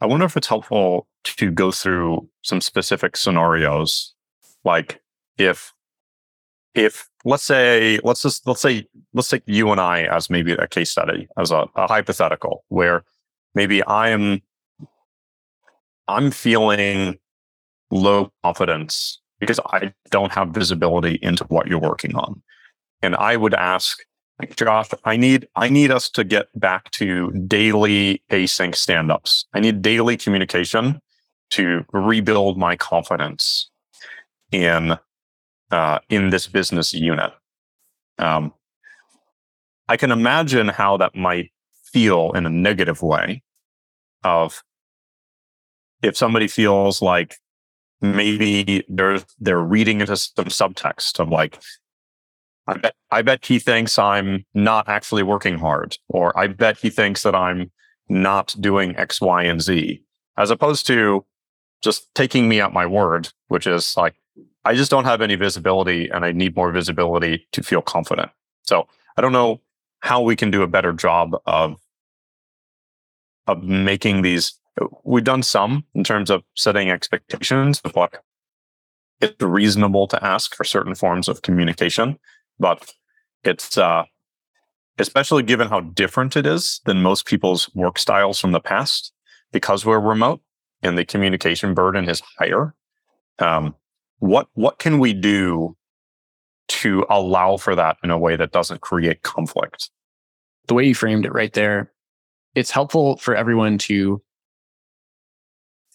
[0.01, 4.15] I wonder if it's helpful to go through some specific scenarios,
[4.65, 5.01] like
[5.39, 5.73] if
[6.75, 10.67] if let's say let's just let's say let's take you and I as maybe a
[10.67, 13.05] case study as a, a hypothetical where
[13.55, 14.41] maybe I am
[16.09, 17.19] I'm feeling
[17.91, 22.43] low confidence because I don't have visibility into what you're working on
[23.03, 23.99] and I would ask,
[24.57, 29.47] Josh, I need I need us to get back to daily async stand-ups.
[29.53, 31.01] I need daily communication
[31.53, 33.71] to rebuild my confidence
[34.51, 34.99] in
[35.71, 37.33] uh, in this business unit.
[38.19, 38.53] Um,
[39.89, 41.53] I can imagine how that might
[41.85, 43.43] feel in a negative way
[44.25, 44.63] of
[46.03, 47.37] if somebody feels like
[48.01, 51.59] maybe they're they're reading into some subtext of like
[52.67, 56.91] I bet, I bet he thinks I'm not actually working hard, or I bet he
[56.91, 57.73] thinks that I'm
[58.09, 60.01] not doing X, Y, and Z,
[60.37, 61.25] as opposed to
[61.83, 64.15] just taking me at my word, which is like,
[64.65, 68.31] I just don't have any visibility and I need more visibility to feel confident.
[68.63, 69.61] So I don't know
[70.01, 71.77] how we can do a better job of,
[73.47, 74.55] of making these.
[75.05, 78.23] We've done some in terms of setting expectations of what
[79.21, 82.19] it's reasonable to ask for certain forms of communication
[82.59, 82.93] but
[83.45, 84.05] it's uh,
[84.99, 89.13] especially given how different it is than most people's work styles from the past
[89.53, 90.41] because we're remote
[90.83, 92.75] and the communication burden is higher.
[93.39, 93.75] Um,
[94.19, 95.77] what what can we do
[96.69, 99.91] to allow for that in a way that doesn't create conflict?
[100.69, 101.93] The way you framed it right there,
[102.55, 104.23] it's helpful for everyone to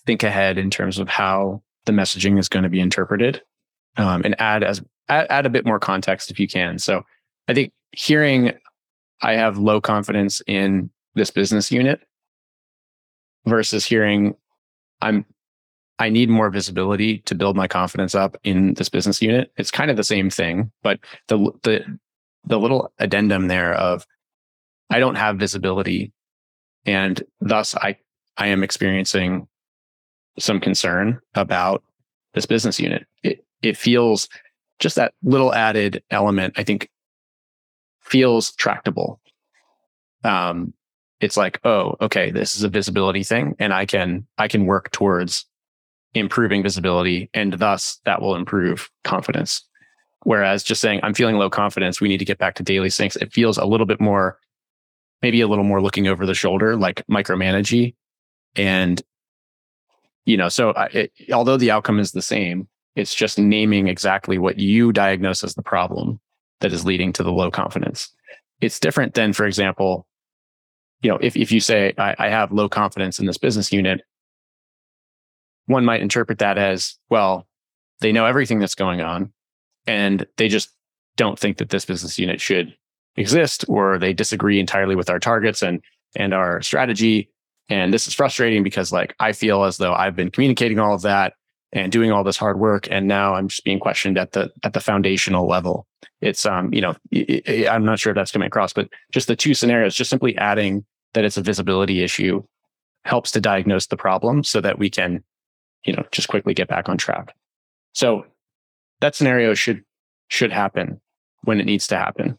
[0.06, 3.42] think ahead in terms of how the messaging is going to be interpreted
[3.98, 6.80] um, and add as add, add a bit more context if you can.
[6.80, 7.04] So
[7.48, 8.54] I think hearing
[9.22, 12.02] I have low confidence in this business unit
[13.46, 14.36] versus hearing
[15.02, 15.26] I'm
[16.00, 19.52] I need more visibility to build my confidence up in this business unit.
[19.58, 22.00] It's kind of the same thing, but the the
[22.46, 24.06] the little addendum there of
[24.90, 26.14] I don't have visibility
[26.86, 27.98] and thus I
[28.38, 29.48] I am experiencing
[30.40, 31.84] some concern about
[32.34, 33.06] this business unit.
[33.24, 34.30] It it feels
[34.80, 36.90] just that little added element I think
[38.02, 39.20] feels tractable.
[40.24, 40.74] Um
[41.20, 44.92] it's like, oh, okay, this is a visibility thing and I can I can work
[44.92, 45.46] towards
[46.14, 49.64] improving visibility and thus that will improve confidence.
[50.24, 53.16] Whereas just saying, I'm feeling low confidence, we need to get back to daily syncs,
[53.22, 54.40] it feels a little bit more,
[55.22, 57.96] maybe a little more looking over the shoulder, like micromanagey.
[58.56, 59.02] And,
[60.26, 64.58] you know, so it, although the outcome is the same, it's just naming exactly what
[64.58, 66.20] you diagnose as the problem
[66.62, 68.12] that is leading to the low confidence.
[68.60, 70.08] It's different than, for example,
[71.02, 74.02] you know, if, if you say, I, I have low confidence in this business unit,
[75.66, 77.48] one might interpret that as, well,
[78.00, 79.32] they know everything that's going on
[79.86, 80.70] and they just
[81.16, 82.76] don't think that this business unit should
[83.16, 85.82] exist or they disagree entirely with our targets and
[86.16, 87.30] and our strategy.
[87.70, 91.02] And this is frustrating because like i feel as though i've been communicating all of
[91.02, 91.34] that
[91.74, 94.74] and doing all this hard work and now i'm just being questioned at the at
[94.74, 95.86] the foundational level.
[96.22, 99.28] It's um you know it, it, i'm not sure if that's coming across but just
[99.28, 102.44] the two scenarios just simply adding that it's a visibility issue
[103.06, 105.24] helps to diagnose the problem so that we can
[105.84, 107.34] you know just quickly get back on track.
[107.94, 108.26] So
[109.02, 109.84] that scenario should
[110.28, 111.02] should happen
[111.44, 112.38] when it needs to happen.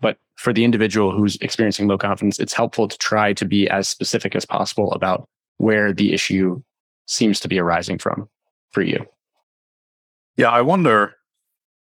[0.00, 3.88] But for the individual who's experiencing low confidence it's helpful to try to be as
[3.88, 6.62] specific as possible about where the issue
[7.06, 8.28] seems to be arising from
[8.76, 9.00] for you
[10.36, 11.14] yeah i wonder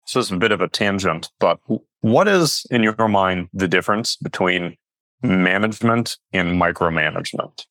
[0.06, 1.58] this is a bit of a tangent but
[2.00, 4.74] what is in your mind the difference between
[5.22, 7.66] management and micromanagement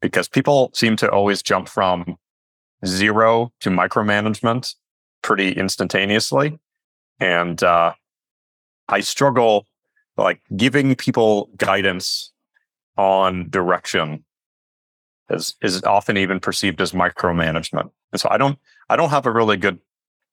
[0.00, 2.16] because people seem to always jump from
[2.86, 4.74] zero to micromanagement
[5.22, 6.58] pretty instantaneously.
[7.18, 7.92] And uh,
[8.88, 9.66] I struggle
[10.16, 12.32] like giving people guidance
[12.96, 14.24] on direction
[15.30, 17.90] is is often even perceived as micromanagement.
[18.12, 19.78] And so I don't I don't have a really good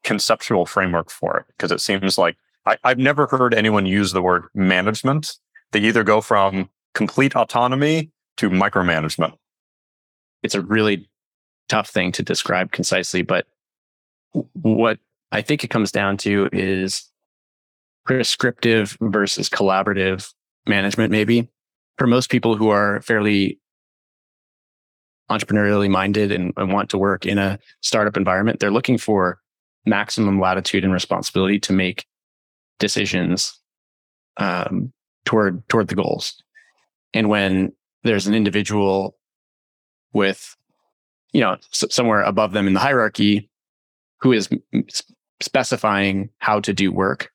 [0.03, 4.21] conceptual framework for it because it seems like I, I've never heard anyone use the
[4.21, 5.33] word management.
[5.71, 9.33] They either go from complete autonomy to micromanagement.
[10.43, 11.10] It's a really
[11.69, 13.45] tough thing to describe concisely, but
[14.53, 14.99] what
[15.31, 17.10] I think it comes down to is
[18.05, 20.31] prescriptive versus collaborative
[20.65, 21.49] management, maybe.
[21.97, 23.60] For most people who are fairly
[25.29, 29.39] entrepreneurially minded and, and, want to work in a startup environment, they're looking for
[29.85, 32.05] maximum latitude and responsibility to make
[32.79, 33.59] decisions
[34.37, 34.93] um,
[35.25, 36.41] toward toward the goals.
[37.13, 39.17] And when there's an individual
[40.13, 40.55] with
[41.33, 43.49] you know, somewhere above them in the hierarchy
[44.21, 44.49] who is
[45.41, 47.29] specifying how to do work.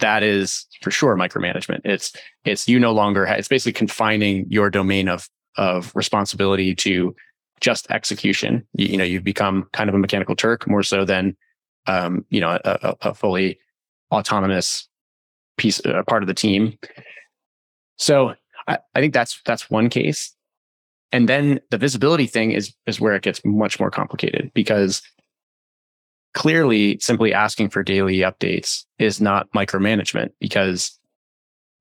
[0.00, 1.80] That is for sure micromanagement.
[1.84, 2.12] It's,
[2.44, 7.14] it's you no longer, ha- it's basically confining your domain of, of responsibility to
[7.60, 8.66] just execution.
[8.74, 11.36] You, you know, you've become kind of a mechanical Turk more so than,
[11.86, 13.58] um, you know, a, a fully
[14.12, 14.88] autonomous
[15.56, 16.78] piece, a part of the team.
[17.96, 18.34] So
[18.66, 20.34] I, I think that's, that's one case.
[21.12, 25.02] And then the visibility thing is, is where it gets much more complicated because
[26.34, 30.98] clearly simply asking for daily updates is not micromanagement because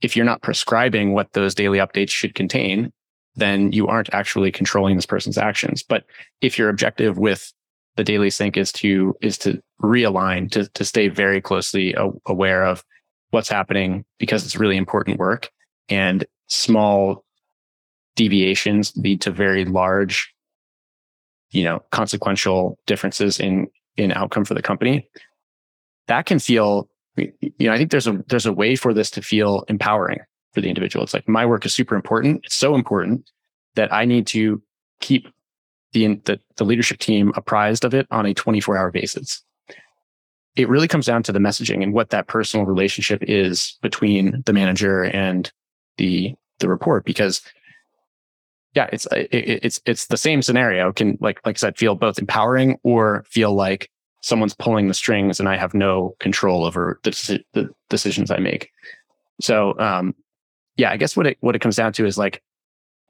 [0.01, 2.91] if you're not prescribing what those daily updates should contain,
[3.39, 5.83] then you aren't actually controlling this person's actions.
[5.83, 6.05] But
[6.41, 7.51] if your objective with
[7.95, 12.83] the daily sync is to is to realign to to stay very closely aware of
[13.31, 15.49] what's happening because it's really important work
[15.89, 17.25] and small
[18.15, 20.33] deviations lead to very large,
[21.51, 25.07] you know, consequential differences in in outcome for the company.
[26.07, 29.21] That can feel, you know, I think there's a there's a way for this to
[29.21, 30.19] feel empowering
[30.53, 31.03] for the individual.
[31.03, 32.41] It's like my work is super important.
[32.45, 33.29] It's so important
[33.79, 34.61] that I need to
[34.99, 35.29] keep
[35.93, 39.41] the, the, the leadership team apprised of it on a 24 hour basis.
[40.57, 44.51] It really comes down to the messaging and what that personal relationship is between the
[44.51, 45.49] manager and
[45.97, 47.41] the the report because
[48.75, 50.91] yeah, it's uh, it, it's it's the same scenario.
[50.91, 53.89] Can like like I said, feel both empowering or feel like
[54.21, 58.69] someone's pulling the strings and I have no control over the, the decisions I make.
[59.39, 60.13] So, um,
[60.75, 62.43] yeah, I guess what it what it comes down to is like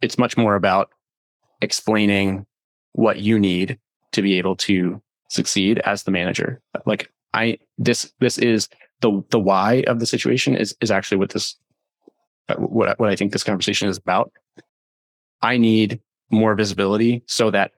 [0.02, 0.90] it's much more about
[1.62, 2.46] explaining
[2.94, 3.80] what you need
[4.12, 6.62] to be able to succeed as the manager.
[6.86, 8.70] Like I this this is
[9.02, 11.56] the the why of the situation is is actually what this
[12.50, 14.32] uh, what what I think this conversation is about.
[15.42, 17.72] I need more visibility so that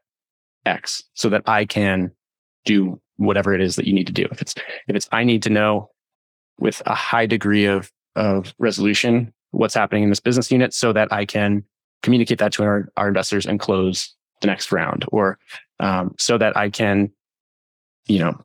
[0.66, 2.12] X, so that I can
[2.66, 4.28] do whatever it is that you need to do.
[4.32, 4.56] If it's
[4.88, 5.90] if it's I need to know
[6.60, 11.12] with a high degree of of resolution what's happening in this business unit so that
[11.12, 11.64] I can
[12.04, 15.38] communicate that to our, our investors and close the next round or
[15.80, 17.12] um, so that I can,
[18.08, 18.44] you know,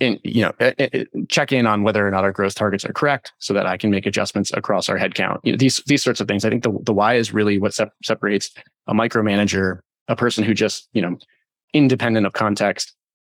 [0.00, 2.92] in, you know, it, it, check in on whether or not our growth targets are
[2.92, 5.40] correct so that I can make adjustments across our headcount.
[5.44, 6.44] You know, these, these sorts of things.
[6.44, 8.50] I think the, the why is really what sep- separates
[8.88, 11.16] a micromanager, a person who just, you know,
[11.72, 12.92] independent of context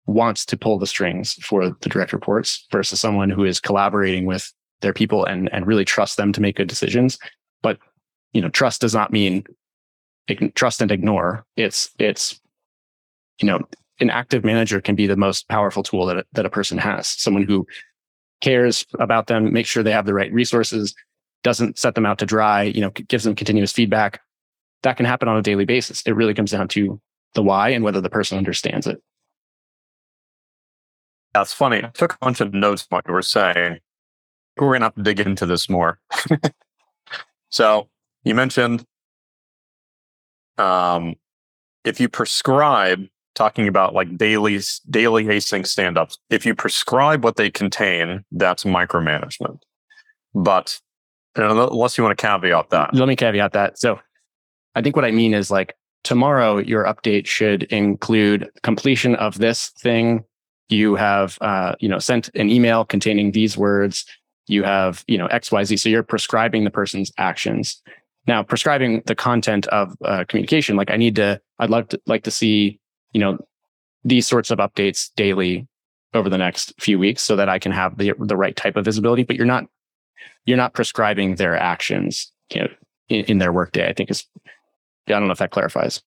[0.06, 4.52] wants to pull the strings for the direct reports versus someone who is collaborating with
[4.80, 7.18] their people and, and really trust them to make good decisions.
[7.62, 7.78] But,
[8.34, 9.44] you know, trust does not mean
[10.54, 11.46] trust and ignore.
[11.56, 12.40] It's, it's,
[13.40, 13.60] you know,
[14.00, 17.08] an active manager can be the most powerful tool that, that a person has.
[17.08, 17.66] Someone who
[18.40, 20.94] cares about them, makes sure they have the right resources,
[21.42, 24.20] doesn't set them out to dry, you know, gives them continuous feedback.
[24.82, 26.02] That can happen on a daily basis.
[26.02, 27.00] It really comes down to
[27.34, 29.00] the why and whether the person understands it.
[31.32, 31.78] That's funny.
[31.78, 33.78] I took a bunch of notes what you were saying.
[34.56, 35.98] We're going to have to dig into this more.
[37.50, 37.88] so
[38.24, 38.84] you mentioned
[40.58, 41.14] um,
[41.84, 47.50] if you prescribe talking about like daily daily async stand-ups, if you prescribe what they
[47.50, 49.58] contain, that's micromanagement.
[50.34, 50.80] But
[51.36, 52.94] unless you want to caveat that.
[52.94, 53.78] Let me caveat that.
[53.78, 53.98] So
[54.74, 59.70] I think what I mean is like tomorrow your update should include completion of this
[59.80, 60.24] thing
[60.68, 64.04] you have uh, you know sent an email containing these words
[64.46, 67.82] you have you know xyz so you're prescribing the person's actions
[68.26, 72.24] now prescribing the content of uh, communication like i need to i'd love to like
[72.24, 72.78] to see
[73.12, 73.38] you know
[74.04, 75.66] these sorts of updates daily
[76.12, 78.84] over the next few weeks so that i can have the the right type of
[78.84, 79.64] visibility but you're not
[80.46, 82.68] you're not prescribing their actions you know
[83.08, 84.50] in, in their workday i think is i
[85.10, 86.02] don't know if that clarifies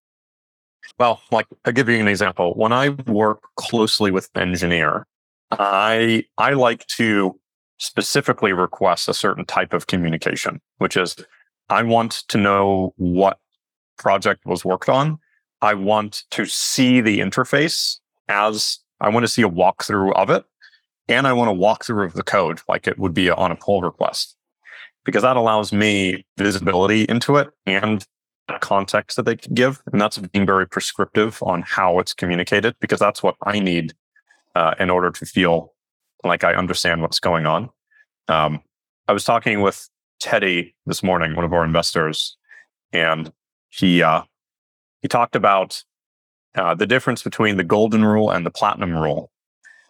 [0.99, 2.53] well, like I'll give you an example.
[2.55, 5.05] When I work closely with an engineer,
[5.51, 7.39] I I like to
[7.78, 11.15] specifically request a certain type of communication, which is
[11.70, 13.39] I want to know what
[13.97, 15.20] project was worked on.
[15.61, 17.97] I want to see the interface
[18.30, 20.45] as I want to see a walkthrough of it.
[21.09, 23.82] And I want a walkthrough of the code like it would be on a pull
[23.82, 24.36] request
[25.05, 28.05] because that allows me visibility into it and
[28.59, 29.82] context that they can give.
[29.91, 33.93] And that's being very prescriptive on how it's communicated, because that's what I need
[34.55, 35.74] uh, in order to feel
[36.24, 37.70] like I understand what's going on.
[38.28, 38.61] Um,
[39.07, 39.89] I was talking with
[40.20, 42.38] Teddy this morning, one of our investors,
[42.93, 43.32] and
[43.70, 44.24] he uh,
[45.01, 45.84] he talked about
[46.55, 49.32] uh, the difference between the golden rule and the platinum rule.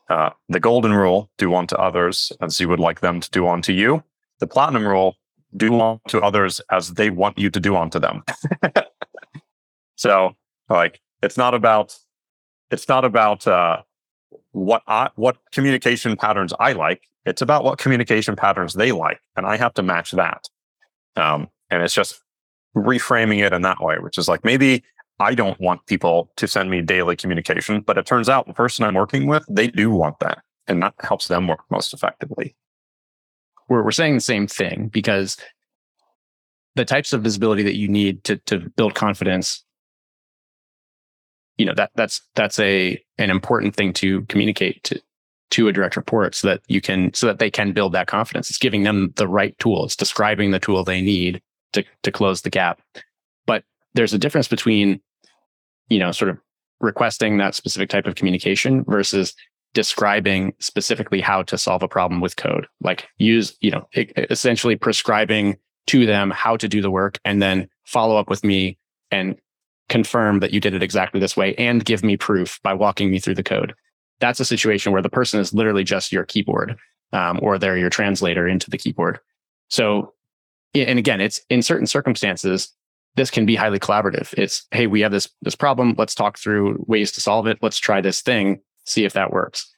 [0.09, 3.73] Uh, the golden rule: do unto others as you would like them to do unto
[3.73, 4.03] you.
[4.39, 5.15] The platinum rule:
[5.55, 8.23] do unto others as they want you to do unto them.
[9.95, 10.35] so
[10.69, 11.97] like it's not about
[12.71, 13.81] it's not about uh,
[14.51, 17.03] what I what communication patterns I like.
[17.25, 20.43] It's about what communication patterns they like, and I have to match that.
[21.15, 22.21] Um, and it's just
[22.75, 24.83] reframing it in that way, which is like maybe
[25.19, 28.85] I don't want people to send me daily communication, but it turns out the person
[28.85, 32.55] I'm working with, they do want that, and that helps them work most effectively
[33.67, 35.37] we're, we're saying the same thing because
[36.75, 39.63] the types of visibility that you need to, to build confidence
[41.57, 45.01] you know that that's that's a an important thing to communicate to
[45.49, 48.49] to a direct report so that you can so that they can build that confidence.
[48.49, 49.85] It's giving them the right tool.
[49.85, 51.41] It's describing the tool they need
[51.73, 52.81] to to close the gap.
[53.45, 55.01] But there's a difference between
[55.89, 56.37] you know sort of
[56.79, 59.33] requesting that specific type of communication versus
[59.73, 62.67] describing specifically how to solve a problem with code.
[62.81, 63.87] Like use you know
[64.29, 68.77] essentially prescribing to them how to do the work and then follow up with me
[69.09, 69.37] and
[69.89, 73.19] confirm that you did it exactly this way and give me proof by walking me
[73.19, 73.73] through the code.
[74.19, 76.77] That's a situation where the person is literally just your keyboard
[77.13, 79.19] um, or they're your translator into the keyboard.
[79.69, 80.13] So
[80.75, 82.73] and again it's in certain circumstances
[83.15, 84.33] this can be highly collaborative.
[84.37, 85.95] It's hey we have this this problem.
[85.97, 87.57] Let's talk through ways to solve it.
[87.61, 89.71] Let's try this thing see if that works.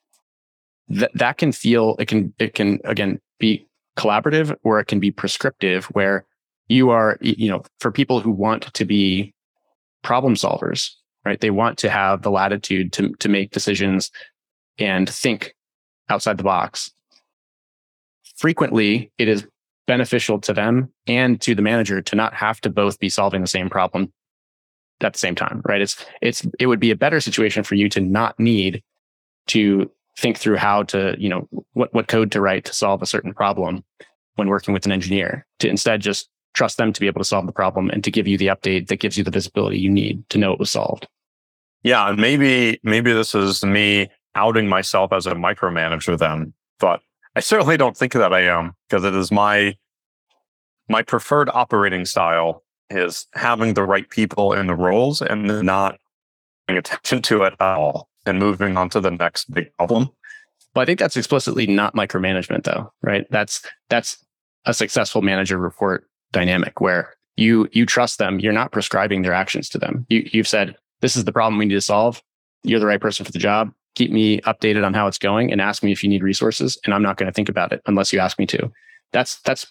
[0.88, 5.12] That that can feel it can it can again be collaborative or it can be
[5.12, 6.26] prescriptive where
[6.68, 9.34] you are you know for people who want to be
[10.04, 10.92] problem solvers
[11.26, 11.40] right?
[11.40, 14.12] They want to have the latitude to to make decisions
[14.78, 15.56] and think
[16.10, 16.92] outside the box.
[18.38, 19.46] Frequently it is
[19.86, 23.48] beneficial to them and to the manager to not have to both be solving the
[23.48, 24.14] same problem
[25.02, 25.82] at the same time right?
[25.82, 28.84] It's it's it would be a better situation for you to not need
[29.48, 33.06] to think through how to, you know, what, what code to write to solve a
[33.06, 33.84] certain problem
[34.36, 37.46] when working with an engineer, to instead just trust them to be able to solve
[37.46, 40.28] the problem and to give you the update that gives you the visibility you need
[40.30, 41.08] to know it was solved.
[41.84, 47.02] Yeah, and maybe maybe this is me outing myself as a micromanager then, but
[47.36, 49.76] I certainly don't think that I am because it is my
[50.90, 56.00] my preferred operating style is having the right people in the roles and not
[56.68, 60.10] paying attention to it at all and moving on to the next big problem.
[60.74, 63.26] But I think that's explicitly not micromanagement though, right?
[63.30, 64.24] That's that's
[64.66, 69.70] a successful manager report dynamic where you you trust them, you're not prescribing their actions
[69.70, 70.06] to them.
[70.10, 72.22] You you've said this is the problem we need to solve.
[72.64, 73.72] You're the right person for the job.
[73.96, 76.94] Keep me updated on how it's going and ask me if you need resources and
[76.94, 78.72] I'm not going to think about it unless you ask me to.
[79.12, 79.66] That's that's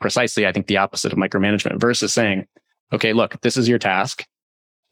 [0.00, 2.46] precisely I think the opposite of micromanagement versus saying,
[2.92, 4.24] okay, look, this is your task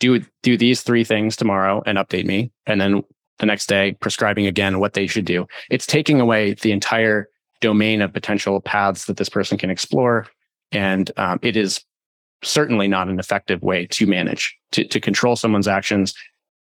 [0.01, 3.03] do do these three things tomorrow and update me and then
[3.39, 7.29] the next day prescribing again what they should do it's taking away the entire
[7.61, 10.27] domain of potential paths that this person can explore
[10.75, 11.83] and um, it is
[12.43, 16.15] certainly not an effective way to manage to, to control someone's actions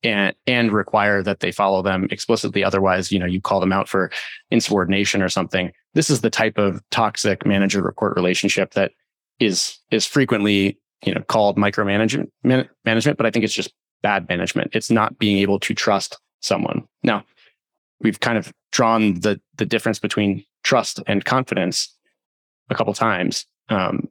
[0.04, 3.90] and and require that they follow them explicitly otherwise you know you call them out
[3.90, 4.12] for
[4.52, 8.92] insubordination or something this is the type of toxic manager report relationship that
[9.40, 14.72] is is frequently you know called micromanagement management, but I think it's just bad management.
[14.74, 16.86] It's not being able to trust someone.
[17.04, 17.24] Now,
[18.02, 21.94] we've kind of drawn the the difference between trust and confidence
[22.70, 24.08] a couple times um,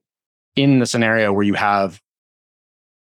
[0.57, 2.01] in the scenario where you have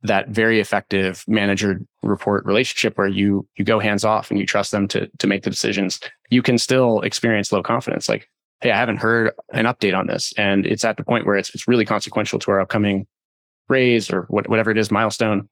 [0.03, 4.71] that very effective manager report relationship where you you go hands off and you trust
[4.71, 8.09] them to to make the decisions you can still experience low confidence.
[8.09, 8.29] Like
[8.61, 10.33] hey i haven't heard an update on this.
[10.37, 13.07] And it's at the point where it's it's really consequential to our upcoming
[13.69, 15.47] raise or what, whatever it is milestone.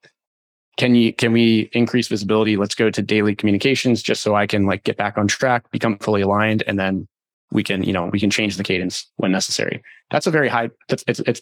[0.78, 2.58] Can you can we increase visibility?
[2.58, 5.98] Let's go to daily communications just so i can like get back on track become
[6.00, 7.08] fully aligned and then
[7.52, 9.84] we can you know we can change the cadence when necessary.
[10.10, 11.41] That's a very high it's it's, it's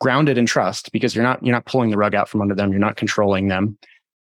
[0.00, 2.70] grounded in trust because you're not you're not pulling the rug out from under them.
[2.70, 3.78] You're not controlling them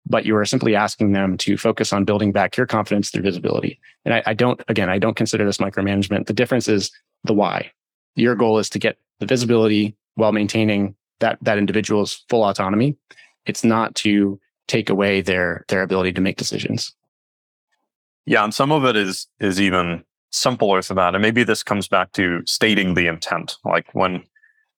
[0.09, 3.79] but you are simply asking them to focus on building back your confidence through visibility.
[4.05, 6.27] And I, I don't again i don't consider this micromanagement.
[6.27, 6.91] The difference is
[7.25, 7.71] the why.
[8.15, 12.97] Your goal is to get the visibility while maintaining that that individual's full autonomy.
[13.47, 16.95] It's not to take away their their ability to make decisions.
[18.25, 21.15] Yeah, and some of it is is even simpler than that.
[21.15, 23.57] And maybe this comes back to stating the intent.
[23.65, 24.23] Like when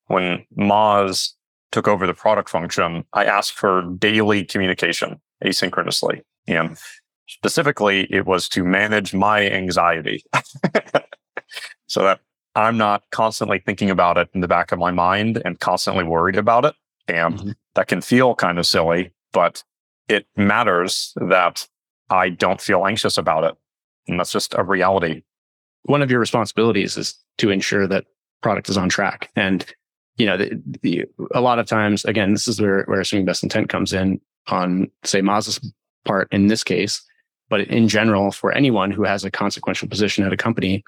[0.07, 1.33] when Moz
[1.71, 6.23] took over the product function, I asked for daily communication asynchronously.
[6.47, 6.79] And
[7.27, 10.25] specifically, it was to manage my anxiety
[11.87, 12.21] so that
[12.55, 16.37] I'm not constantly thinking about it in the back of my mind and constantly worried
[16.37, 16.75] about it.
[17.07, 17.51] And mm-hmm.
[17.75, 19.63] that can feel kind of silly, but
[20.09, 21.69] it matters that
[22.11, 23.55] I don't feel anxious about it.
[24.09, 25.23] And that's just a reality.
[25.85, 28.05] One of your responsibilities is to ensure that
[28.43, 29.31] product is on track.
[29.37, 29.65] And,
[30.17, 31.05] you know, the, the,
[31.35, 34.91] a lot of times, again, this is where, where assuming best intent comes in on,
[35.05, 35.61] say, Moz's
[36.05, 37.03] part in this case.
[37.49, 40.85] But in general, for anyone who has a consequential position at a company,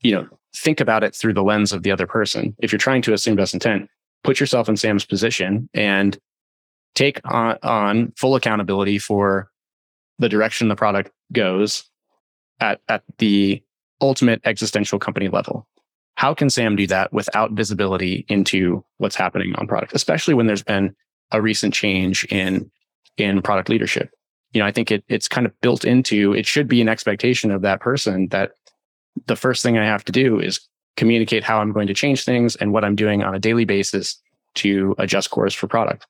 [0.00, 2.54] you know, think about it through the lens of the other person.
[2.58, 3.88] If you're trying to assume best intent,
[4.22, 6.18] put yourself in Sam's position and
[6.94, 9.50] take on, on full accountability for
[10.18, 11.84] the direction the product goes
[12.60, 13.62] at, at the
[14.02, 15.66] ultimate existential company level.
[16.16, 20.62] How can Sam do that without visibility into what's happening on product, especially when there's
[20.62, 20.94] been
[21.30, 22.70] a recent change in,
[23.16, 24.10] in product leadership?
[24.52, 27.50] You know, I think it, it's kind of built into, it should be an expectation
[27.50, 28.52] of that person that
[29.26, 30.60] the first thing I have to do is
[30.96, 34.20] communicate how I'm going to change things and what I'm doing on a daily basis
[34.56, 36.06] to adjust course for product.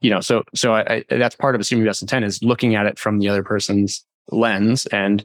[0.00, 2.86] You know, so so I, I, that's part of assuming best intent is looking at
[2.86, 5.24] it from the other person's lens, and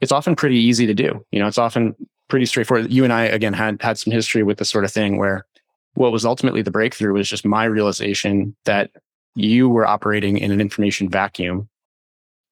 [0.00, 1.24] it's often pretty easy to do.
[1.30, 1.94] You know, it's often
[2.28, 2.92] pretty straightforward.
[2.92, 5.46] You and I again had had some history with this sort of thing where
[5.94, 8.90] what was ultimately the breakthrough was just my realization that
[9.34, 11.68] you were operating in an information vacuum,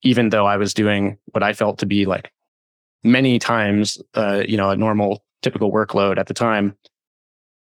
[0.03, 2.33] even though I was doing what I felt to be like
[3.03, 6.77] many times, uh, you know, a normal typical workload at the time,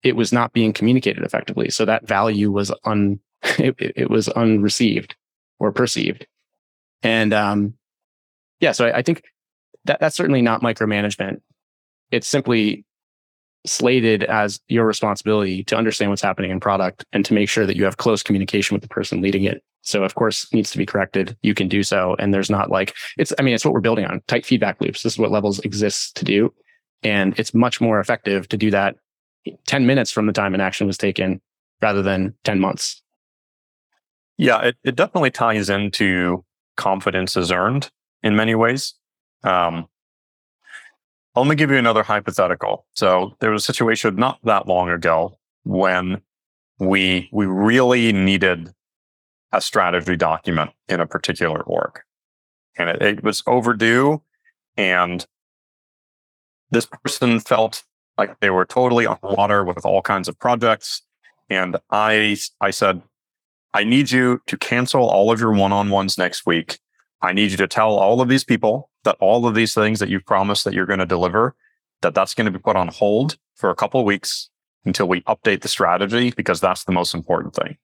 [0.03, 1.69] it was not being communicated effectively.
[1.69, 5.15] So that value was un, it, it was unreceived
[5.59, 6.25] or perceived.
[7.03, 7.73] And, um,
[8.59, 9.23] yeah, so I, I think
[9.87, 11.41] that that's certainly not micromanagement.
[12.11, 12.85] It's simply
[13.65, 17.75] slated as your responsibility to understand what's happening in product and to make sure that
[17.75, 20.85] you have close communication with the person leading it so of course needs to be
[20.85, 21.37] corrected.
[21.43, 22.17] You can do so.
[22.19, 25.01] And there's not like it's, I mean, it's what we're building on tight feedback loops.
[25.01, 26.53] This is what levels exists to do.
[27.03, 28.97] And it's much more effective to do that
[29.67, 31.39] 10 minutes from the time an action was taken
[31.81, 33.01] rather than 10 months.
[34.37, 36.43] Yeah, it, it definitely ties into
[36.75, 37.89] confidence is earned.
[38.23, 38.93] in many ways.
[39.43, 39.87] Um,
[41.35, 42.85] let me give you another hypothetical.
[42.93, 46.21] So there was a situation not that long ago when
[46.79, 48.71] we we really needed
[49.51, 51.99] a strategy document in a particular org,
[52.77, 54.21] and it, it was overdue,
[54.75, 55.25] and
[56.71, 57.83] this person felt
[58.17, 61.03] like they were totally on water with all kinds of projects,
[61.49, 63.01] and I I said,
[63.73, 66.79] I need you to cancel all of your one-on-ones next week.
[67.21, 70.09] I need you to tell all of these people that all of these things that
[70.09, 71.55] you've promised that you're going to deliver,
[72.01, 74.49] that that's going to be put on hold for a couple of weeks
[74.83, 77.77] until we update the strategy because that's the most important thing.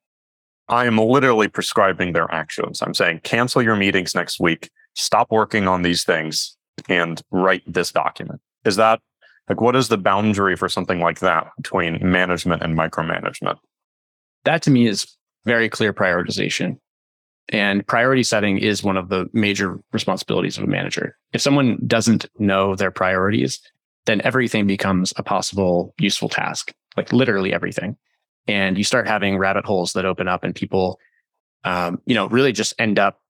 [0.68, 2.82] I am literally prescribing their actions.
[2.82, 6.58] I'm saying cancel your meetings next week, stop working on these things
[6.90, 8.42] and write this document.
[8.66, 9.00] Is that
[9.48, 13.60] like what is the boundary for something like that between management and micromanagement?
[14.44, 15.08] That to me is
[15.46, 16.80] very clear prioritization.
[17.50, 21.18] And priority setting is one of the major responsibilities of a manager.
[21.34, 23.60] If someone doesn't know their priorities,
[24.06, 27.98] then everything becomes a possible useful task, like literally everything.
[28.48, 31.00] And you start having rabbit holes that open up and people,
[31.64, 33.22] um, you know, really just end up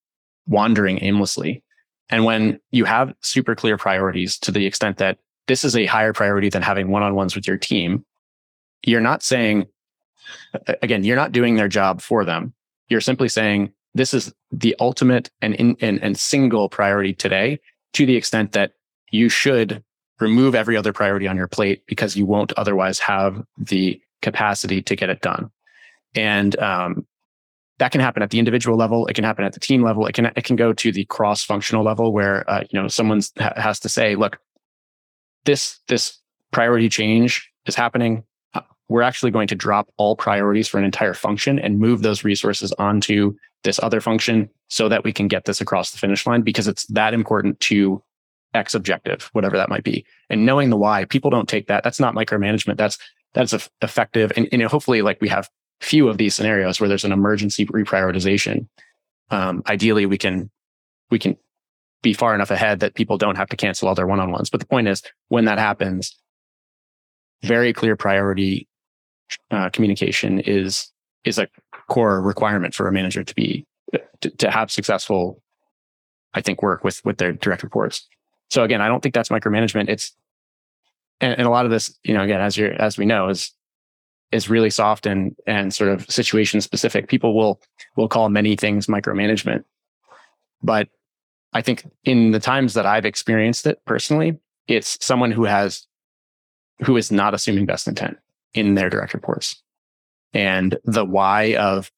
[0.47, 1.63] wandering aimlessly.
[2.09, 6.13] And when you have super clear priorities to the extent that this is a higher
[6.13, 8.05] priority than having one on ones with your team,
[8.83, 9.67] you're not saying,
[10.81, 12.53] again, you're not doing their job for them.
[12.89, 17.59] You're simply saying, this is the ultimate and, in, and, and single priority today
[17.93, 18.73] to the extent that
[19.11, 19.83] you should
[20.19, 24.95] remove every other priority on your plate because you won't otherwise have the capacity to
[24.95, 25.51] get it done.
[26.15, 27.05] And um,
[27.79, 29.07] that can happen at the individual level.
[29.07, 30.05] It can happen at the team level.
[30.05, 33.21] It can it can go to the cross functional level where uh, you know someone
[33.37, 34.37] ha- has to say, look,
[35.45, 36.19] this this
[36.51, 38.23] priority change is happening.
[38.89, 42.71] We're actually going to drop all priorities for an entire function and move those resources
[42.73, 43.33] onto
[43.63, 46.85] this other function so that we can get this across the finish line because it's
[46.87, 48.03] that important to
[48.53, 50.05] X objective, whatever that might be.
[50.29, 51.83] And knowing the why, people don't take that.
[51.83, 52.77] That's not micromanagement.
[52.77, 52.97] That's
[53.33, 54.31] that's effective.
[54.35, 55.49] And, hopefully, like we have
[55.81, 58.67] few of these scenarios where there's an emergency reprioritization.
[59.31, 60.51] Um, ideally, we can
[61.09, 61.37] we can
[62.03, 64.49] be far enough ahead that people don't have to cancel all their one-on-ones.
[64.49, 66.15] But the point is, when that happens,
[67.41, 68.67] very clear priority
[69.49, 70.91] uh, communication is
[71.23, 71.47] is a
[71.89, 73.65] core requirement for a manager to be
[74.21, 75.41] to, to have successful,
[76.33, 78.07] I think, work with with their direct reports.
[78.49, 79.89] So again, I don't think that's micromanagement.
[79.89, 80.15] It's
[81.19, 83.51] and, and a lot of this, you know, again, as you're as we know, is
[84.31, 87.07] is really soft and and sort of situation specific.
[87.07, 87.61] People will
[87.95, 89.63] will call many things micromanagement,
[90.61, 90.89] but
[91.53, 95.85] I think in the times that I've experienced it personally, it's someone who has
[96.83, 98.17] who is not assuming best intent
[98.53, 99.61] in their direct reports.
[100.33, 101.91] And the why of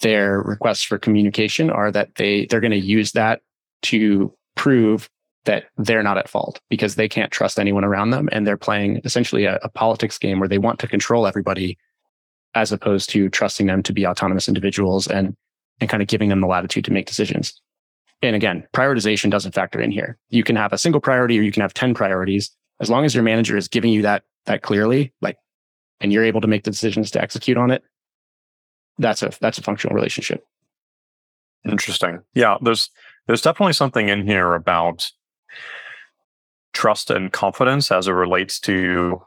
[0.00, 3.40] their requests for communication are that they they're going to use that
[3.82, 5.08] to prove
[5.44, 8.28] that they're not at fault because they can't trust anyone around them.
[8.32, 11.76] And they're playing essentially a, a, politics game where they want to control everybody
[12.54, 15.36] as opposed to trusting them to be autonomous individuals and
[15.80, 17.60] and kind of giving them the latitude to make decisions.
[18.22, 20.18] And again prioritization doesn't factor in here.
[20.30, 22.50] You can have a single priority or you can have 10 priorities.
[22.80, 25.36] As long as your manager is giving you that that clearly like
[26.04, 27.82] and you're able to make the decisions to execute on it
[28.98, 30.46] that's a that's a functional relationship
[31.64, 32.90] interesting yeah there's
[33.26, 35.10] there's definitely something in here about
[36.74, 39.22] trust and confidence as it relates to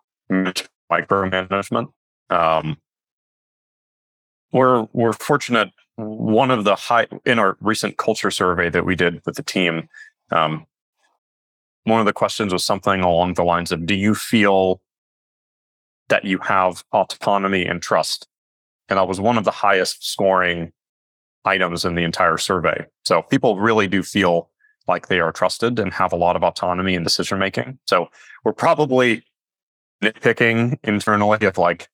[0.91, 1.87] micromanagement.
[2.29, 2.77] Um,
[4.51, 5.71] we're we're fortunate.
[5.95, 9.89] One of the high in our recent culture survey that we did with the team,
[10.31, 10.67] um,
[11.85, 14.79] one of the questions was something along the lines of, "Do you feel
[16.09, 18.27] that you have autonomy and trust?"
[18.89, 20.71] And that was one of the highest scoring
[21.45, 22.85] items in the entire survey.
[23.05, 24.49] So people really do feel
[24.87, 27.79] like they are trusted and have a lot of autonomy in decision making.
[27.85, 28.07] So
[28.43, 29.23] we're probably
[30.01, 31.89] nitpicking internally of like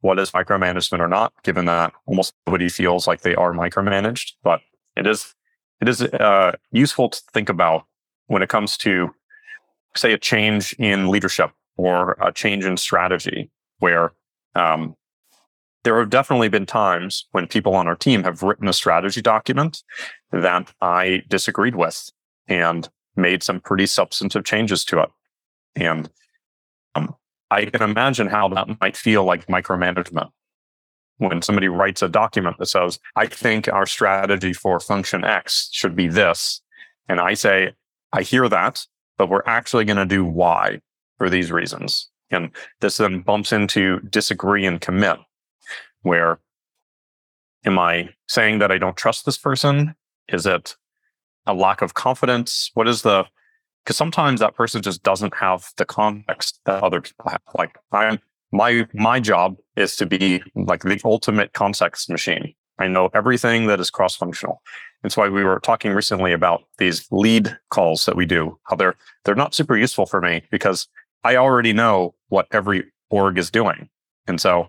[0.00, 4.32] what is micromanagement or not, given that almost nobody feels like they are micromanaged.
[4.42, 4.60] But
[4.96, 5.34] it is
[5.80, 7.84] it is uh, useful to think about
[8.26, 9.10] when it comes to
[9.94, 14.12] say a change in leadership or a change in strategy where
[14.54, 14.94] um,
[15.84, 19.82] there have definitely been times when people on our team have written a strategy document
[20.32, 22.10] that I disagreed with
[22.48, 25.10] and made some pretty substantive changes to it.
[25.76, 26.10] And
[26.94, 27.14] um,
[27.50, 30.30] I can imagine how that might feel like micromanagement
[31.18, 35.96] when somebody writes a document that says, I think our strategy for function X should
[35.96, 36.60] be this.
[37.08, 37.74] And I say,
[38.12, 38.84] I hear that,
[39.16, 40.80] but we're actually going to do Y
[41.16, 42.10] for these reasons.
[42.30, 42.50] And
[42.80, 45.18] this then bumps into disagree and commit,
[46.02, 46.40] where
[47.64, 49.94] am I saying that I don't trust this person?
[50.28, 50.76] Is it
[51.46, 52.70] a lack of confidence?
[52.74, 53.26] What is the
[53.86, 57.40] because sometimes that person just doesn't have the context that other people have.
[57.56, 58.18] Like I
[58.50, 62.52] my my job is to be like the ultimate context machine.
[62.80, 64.60] I know everything that is cross functional.
[65.02, 68.58] That's why we were talking recently about these lead calls that we do.
[68.64, 70.88] How they're they're not super useful for me because
[71.22, 73.88] I already know what every org is doing,
[74.26, 74.68] and so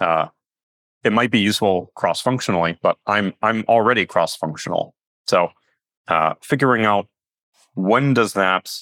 [0.00, 0.26] uh,
[1.04, 2.78] it might be useful cross functionally.
[2.82, 4.94] But I'm I'm already cross functional.
[5.26, 5.50] So
[6.08, 7.06] uh, figuring out
[7.74, 8.72] when does that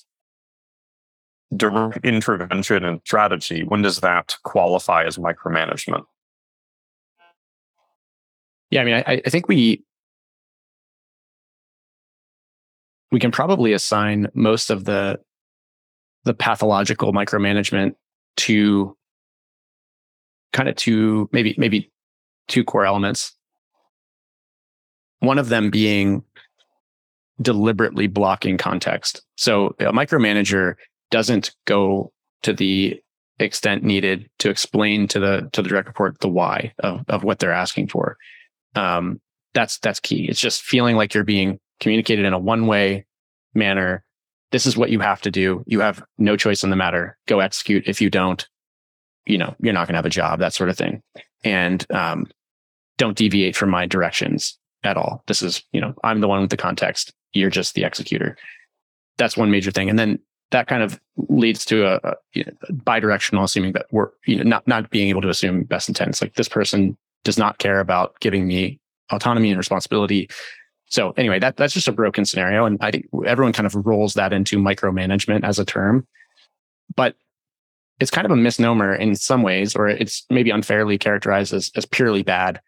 [1.56, 6.04] direct intervention and strategy when does that qualify as micromanagement?
[8.70, 9.84] Yeah, I mean, I, I think we
[13.12, 15.20] we can probably assign most of the
[16.24, 17.94] the pathological micromanagement
[18.36, 18.96] to
[20.52, 21.90] kind of two maybe maybe
[22.48, 23.34] two core elements.
[25.20, 26.22] One of them being
[27.40, 29.22] deliberately blocking context.
[29.36, 30.74] So a micromanager
[31.10, 32.12] doesn't go
[32.42, 33.00] to the
[33.38, 37.38] extent needed to explain to the to the direct report the why of, of what
[37.38, 38.16] they're asking for.
[38.74, 39.20] Um,
[39.54, 40.26] that's that's key.
[40.28, 43.06] It's just feeling like you're being communicated in a one way
[43.54, 44.04] manner.
[44.52, 45.64] This is what you have to do.
[45.66, 47.18] You have no choice in the matter.
[47.26, 47.84] Go execute.
[47.86, 48.46] If you don't,
[49.26, 51.02] you know, you're not going to have a job, that sort of thing.
[51.44, 52.26] And um,
[52.96, 55.22] don't deviate from my directions at all.
[55.26, 57.12] This is, you know, I'm the one with the context.
[57.32, 58.36] You're just the executor.
[59.18, 59.90] That's one major thing.
[59.90, 60.20] And then
[60.52, 64.44] that kind of leads to a, a you know, bidirectional assuming that we're, you know,
[64.44, 66.10] not, not being able to assume best intent.
[66.10, 68.78] It's like this person does not care about giving me
[69.10, 70.30] autonomy and responsibility.
[70.88, 74.14] So anyway, that that's just a broken scenario, and I think everyone kind of rolls
[74.14, 76.06] that into micromanagement as a term,
[76.94, 77.16] but
[77.98, 81.86] it's kind of a misnomer in some ways, or it's maybe unfairly characterized as as
[81.86, 82.60] purely bad.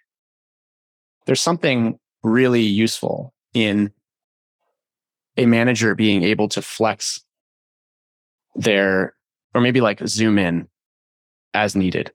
[1.27, 3.93] There's something really useful in
[5.37, 7.23] a manager being able to flex
[8.57, 9.15] their,
[9.55, 10.67] or maybe like zoom in
[11.55, 12.13] as needed.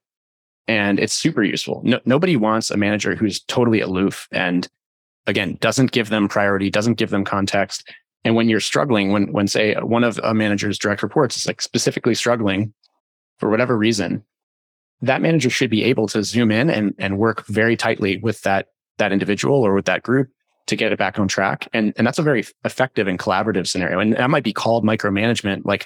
[0.67, 1.81] And it's super useful.
[1.83, 4.67] No, nobody wants a manager who's totally aloof and
[5.28, 7.89] again, doesn't give them priority, doesn't give them context.
[8.26, 11.61] And when you're struggling, when, when say one of a manager's direct reports is like
[11.61, 12.74] specifically struggling
[13.38, 14.24] for whatever reason,
[15.01, 18.67] that manager should be able to zoom in and, and work very tightly with that,
[18.97, 20.30] that individual or with that group
[20.67, 21.67] to get it back on track.
[21.74, 23.99] And, and that's a very effective and collaborative scenario.
[23.99, 25.65] And that might be called micromanagement.
[25.65, 25.86] Like,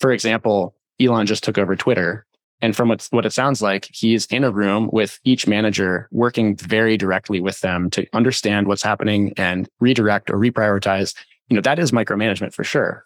[0.00, 2.26] for example, Elon just took over Twitter
[2.64, 6.56] and from what, what it sounds like, he's in a room with each manager working
[6.56, 11.14] very directly with them to understand what's happening and redirect or reprioritize.
[11.50, 13.04] You know, that is micromanagement for sure.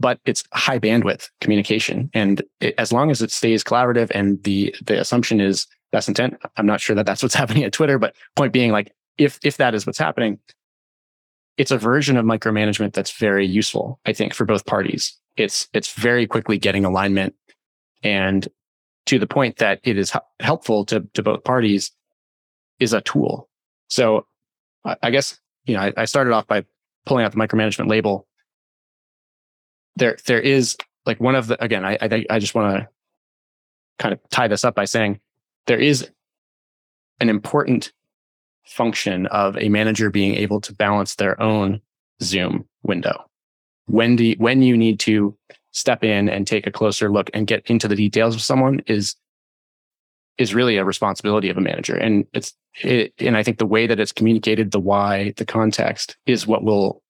[0.00, 2.10] But it's high bandwidth communication.
[2.12, 6.38] And it, as long as it stays collaborative and the, the assumption is best intent,
[6.56, 9.58] I'm not sure that that's what's happening at Twitter, but point being like, if, if
[9.58, 10.40] that is what's happening,
[11.56, 15.16] it's a version of micromanagement that's very useful, I think, for both parties.
[15.36, 17.36] It's, it's very quickly getting alignment
[18.02, 18.48] and
[19.06, 21.90] to the point that it is helpful to, to both parties
[22.78, 23.48] is a tool.
[23.88, 24.26] So
[25.02, 26.64] I guess, you know, I, I started off by
[27.06, 28.26] pulling out the micromanagement label.
[29.96, 32.88] There, there is like one of the, again, I, I, I just want to
[33.98, 35.20] kind of tie this up by saying
[35.66, 36.08] there is
[37.20, 37.92] an important
[38.64, 41.80] function of a manager being able to balance their own
[42.22, 43.28] Zoom window.
[43.86, 45.36] When do you, when you need to
[45.72, 49.16] step in and take a closer look and get into the details of someone is
[50.38, 51.94] is really a responsibility of a manager.
[51.94, 56.16] And it's it, and i think the way that it's communicated the why the context
[56.24, 57.02] is what will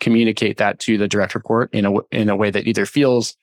[0.00, 3.36] communicate that to the direct report in a in a way that either feels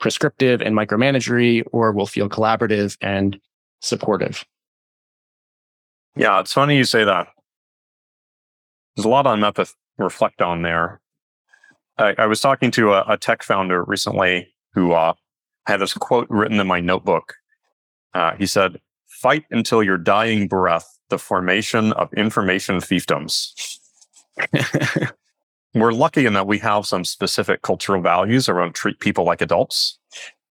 [0.00, 3.38] prescriptive and micromanagery or will feel collaborative and
[3.80, 4.44] supportive.
[6.16, 7.28] Yeah it's funny you say that.
[8.96, 9.66] There's a lot on map to
[9.98, 11.00] reflect on there
[11.98, 15.14] I, I was talking to a, a, tech founder recently who uh,
[15.66, 17.34] had this quote written in my notebook.
[18.14, 23.52] Uh, he said, "Fight until your dying breath the formation of information fiefdoms."
[25.74, 29.98] We're lucky in that we have some specific cultural values around treat people like adults.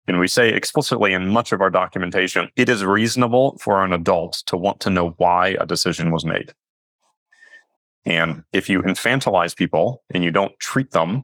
[0.07, 4.43] And we say explicitly in much of our documentation, it is reasonable for an adult
[4.47, 6.53] to want to know why a decision was made.
[8.05, 11.23] And if you infantilize people and you don't treat them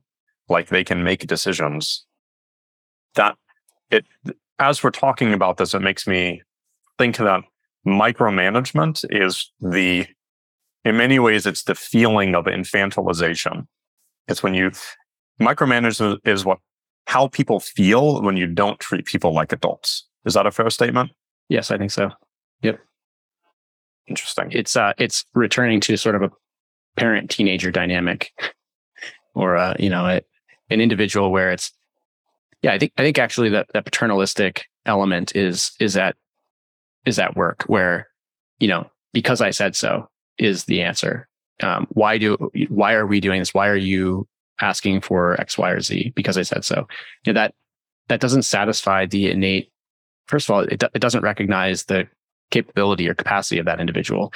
[0.49, 2.05] like they can make decisions.
[3.15, 3.35] That
[3.89, 4.05] it
[4.59, 6.41] as we're talking about this it makes me
[6.97, 7.41] think that
[7.85, 10.05] micromanagement is the
[10.85, 13.67] in many ways it's the feeling of infantilization.
[14.27, 14.71] It's when you
[15.39, 16.59] micromanagement is what
[17.07, 20.07] how people feel when you don't treat people like adults.
[20.25, 21.11] Is that a fair statement?
[21.49, 22.11] Yes i think so.
[22.61, 22.79] Yep.
[24.07, 24.49] Interesting.
[24.51, 26.31] It's uh it's returning to sort of a
[26.97, 28.31] parent teenager dynamic.
[29.33, 30.21] Or a, you know, a,
[30.71, 31.71] an individual where it's,
[32.61, 36.15] yeah, I think, I think actually that, that paternalistic element is, is at,
[37.05, 38.07] is at work where,
[38.59, 41.27] you know, because I said so is the answer.
[41.61, 43.53] Um, why do, why are we doing this?
[43.53, 44.27] Why are you
[44.59, 46.13] asking for X, Y, or Z?
[46.15, 46.87] Because I said so.
[47.25, 47.53] You know, that,
[48.07, 49.71] that doesn't satisfy the innate,
[50.27, 52.07] first of all, it, it doesn't recognize the
[52.49, 54.33] capability or capacity of that individual.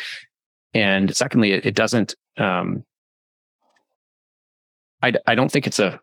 [0.73, 2.83] And secondly, it, it doesn't, um,
[5.01, 5.99] I, I don't think it's a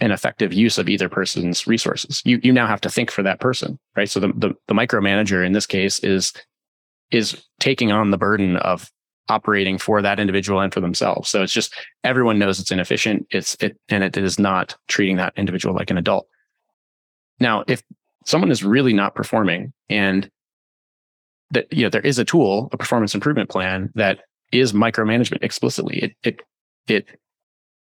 [0.00, 2.22] an effective use of either person's resources.
[2.24, 4.08] You you now have to think for that person, right?
[4.08, 6.32] So the the, the micromanager in this case is
[7.10, 8.90] is taking on the burden of
[9.28, 11.28] operating for that individual and for themselves.
[11.28, 11.74] So it's just
[12.04, 13.26] everyone knows it's inefficient.
[13.30, 16.26] It's it and it is not treating that individual like an adult.
[17.40, 17.82] Now, if
[18.24, 20.30] someone is really not performing and
[21.50, 24.20] that you know there is a tool, a performance improvement plan that
[24.52, 25.98] is micromanagement explicitly.
[25.98, 26.42] It it
[26.86, 27.20] it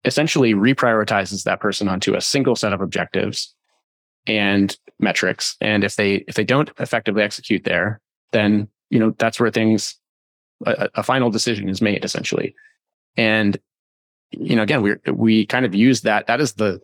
[0.05, 3.55] essentially reprioritizes that person onto a single set of objectives
[4.27, 5.57] and metrics.
[5.61, 8.01] And if they if they don't effectively execute there,
[8.33, 9.97] then you know that's where things
[10.67, 12.55] a, a final decision is made essentially.
[13.17, 13.59] And
[14.31, 16.27] you know, again, we we kind of use that.
[16.27, 16.81] That is the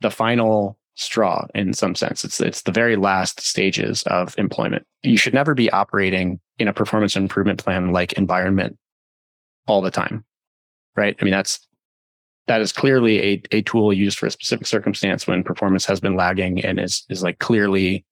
[0.00, 2.24] the final straw in some sense.
[2.24, 4.86] It's it's the very last stages of employment.
[5.02, 8.78] You should never be operating in a performance improvement plan like environment
[9.66, 10.24] all the time.
[10.96, 11.16] Right?
[11.20, 11.66] I mean that's
[12.46, 16.16] that is clearly a, a tool used for a specific circumstance when performance has been
[16.16, 18.04] lagging and is is like clearly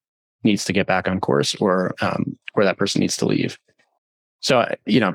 [0.45, 3.59] needs to get back on course or um, where that person needs to leave.
[4.41, 5.15] So you know,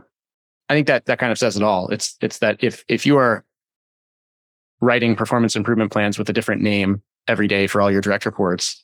[0.69, 1.89] I think that that kind of says it all.
[1.89, 3.43] It's it's that if if you are
[4.81, 8.83] writing performance improvement plans with a different name every day for all your direct reports,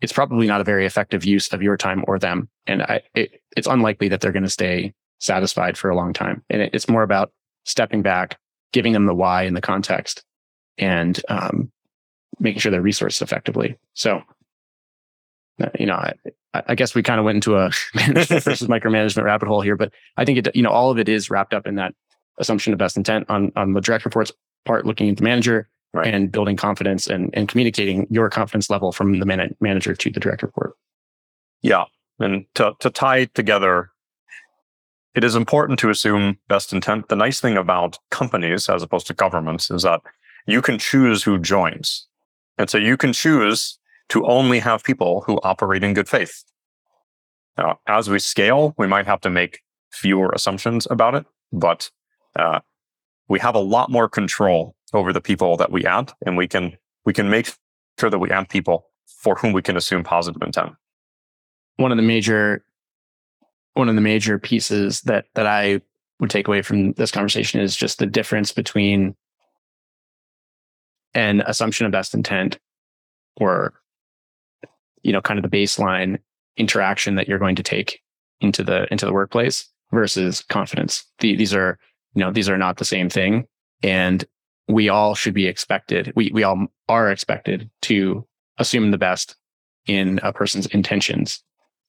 [0.00, 2.48] it's probably not a very effective use of your time or them.
[2.66, 6.42] And I, it, it's unlikely that they're going to stay satisfied for a long time.
[6.50, 7.32] And it, it's more about
[7.64, 8.38] stepping back,
[8.74, 10.24] giving them the why and the context
[10.76, 11.70] and um,
[12.40, 13.78] making sure they're resourced effectively.
[13.94, 14.20] So,
[15.62, 16.12] uh, you know, I,
[16.52, 20.24] I guess we kind of went into a versus micromanagement rabbit hole here, but I
[20.24, 21.94] think it, you know, all of it is wrapped up in that
[22.38, 24.32] assumption of best intent on, on the direct reports
[24.64, 26.12] part, looking at the manager right.
[26.12, 30.18] and building confidence and, and communicating your confidence level from the man- manager to the
[30.18, 30.72] direct report.
[31.62, 31.84] Yeah.
[32.18, 33.90] And to, to tie together
[35.14, 37.08] it is important to assume best intent.
[37.08, 40.00] The nice thing about companies as opposed to governments is that
[40.46, 42.06] you can choose who joins.
[42.58, 43.78] And so you can choose
[44.10, 46.44] to only have people who operate in good faith.
[47.56, 49.60] Now, as we scale, we might have to make
[49.90, 51.90] fewer assumptions about it, but
[52.36, 52.60] uh,
[53.28, 56.76] we have a lot more control over the people that we add, and we can
[57.04, 57.52] we can make
[57.98, 60.72] sure that we add people for whom we can assume positive intent.
[61.76, 62.64] One of the major
[63.74, 65.80] one of the major pieces that that I
[66.20, 69.14] would take away from this conversation is just the difference between
[71.14, 72.58] an assumption of best intent
[73.36, 73.74] or
[75.02, 76.18] you know kind of the baseline
[76.56, 78.00] interaction that you're going to take
[78.40, 81.04] into the into the workplace versus confidence.
[81.18, 81.78] The, these are
[82.14, 83.46] you know these are not the same thing.
[83.82, 84.24] And
[84.66, 88.26] we all should be expected we we all are expected to
[88.58, 89.36] assume the best
[89.86, 91.42] in a person's intentions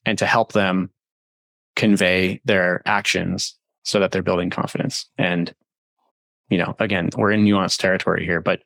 [0.06, 0.90] and to help them
[1.76, 5.08] convey their actions so that they're building confidence.
[5.18, 5.54] And,
[6.50, 8.62] you know, again, we're in nuanced territory here, but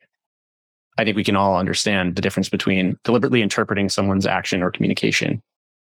[0.98, 5.42] I think we can all understand the difference between deliberately interpreting someone's action or communication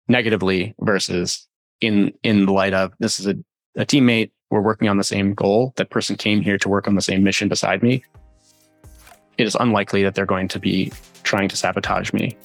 [0.07, 1.47] negatively versus
[1.81, 3.35] in in the light of this is a,
[3.75, 5.73] a teammate, we're working on the same goal.
[5.77, 8.03] That person came here to work on the same mission beside me.
[9.37, 10.91] It is unlikely that they're going to be
[11.23, 12.35] trying to sabotage me.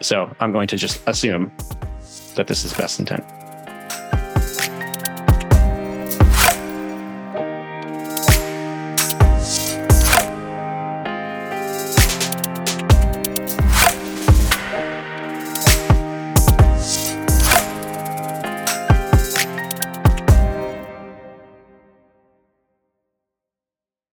[0.00, 1.52] So I'm going to just assume
[2.36, 3.24] that this is best intent.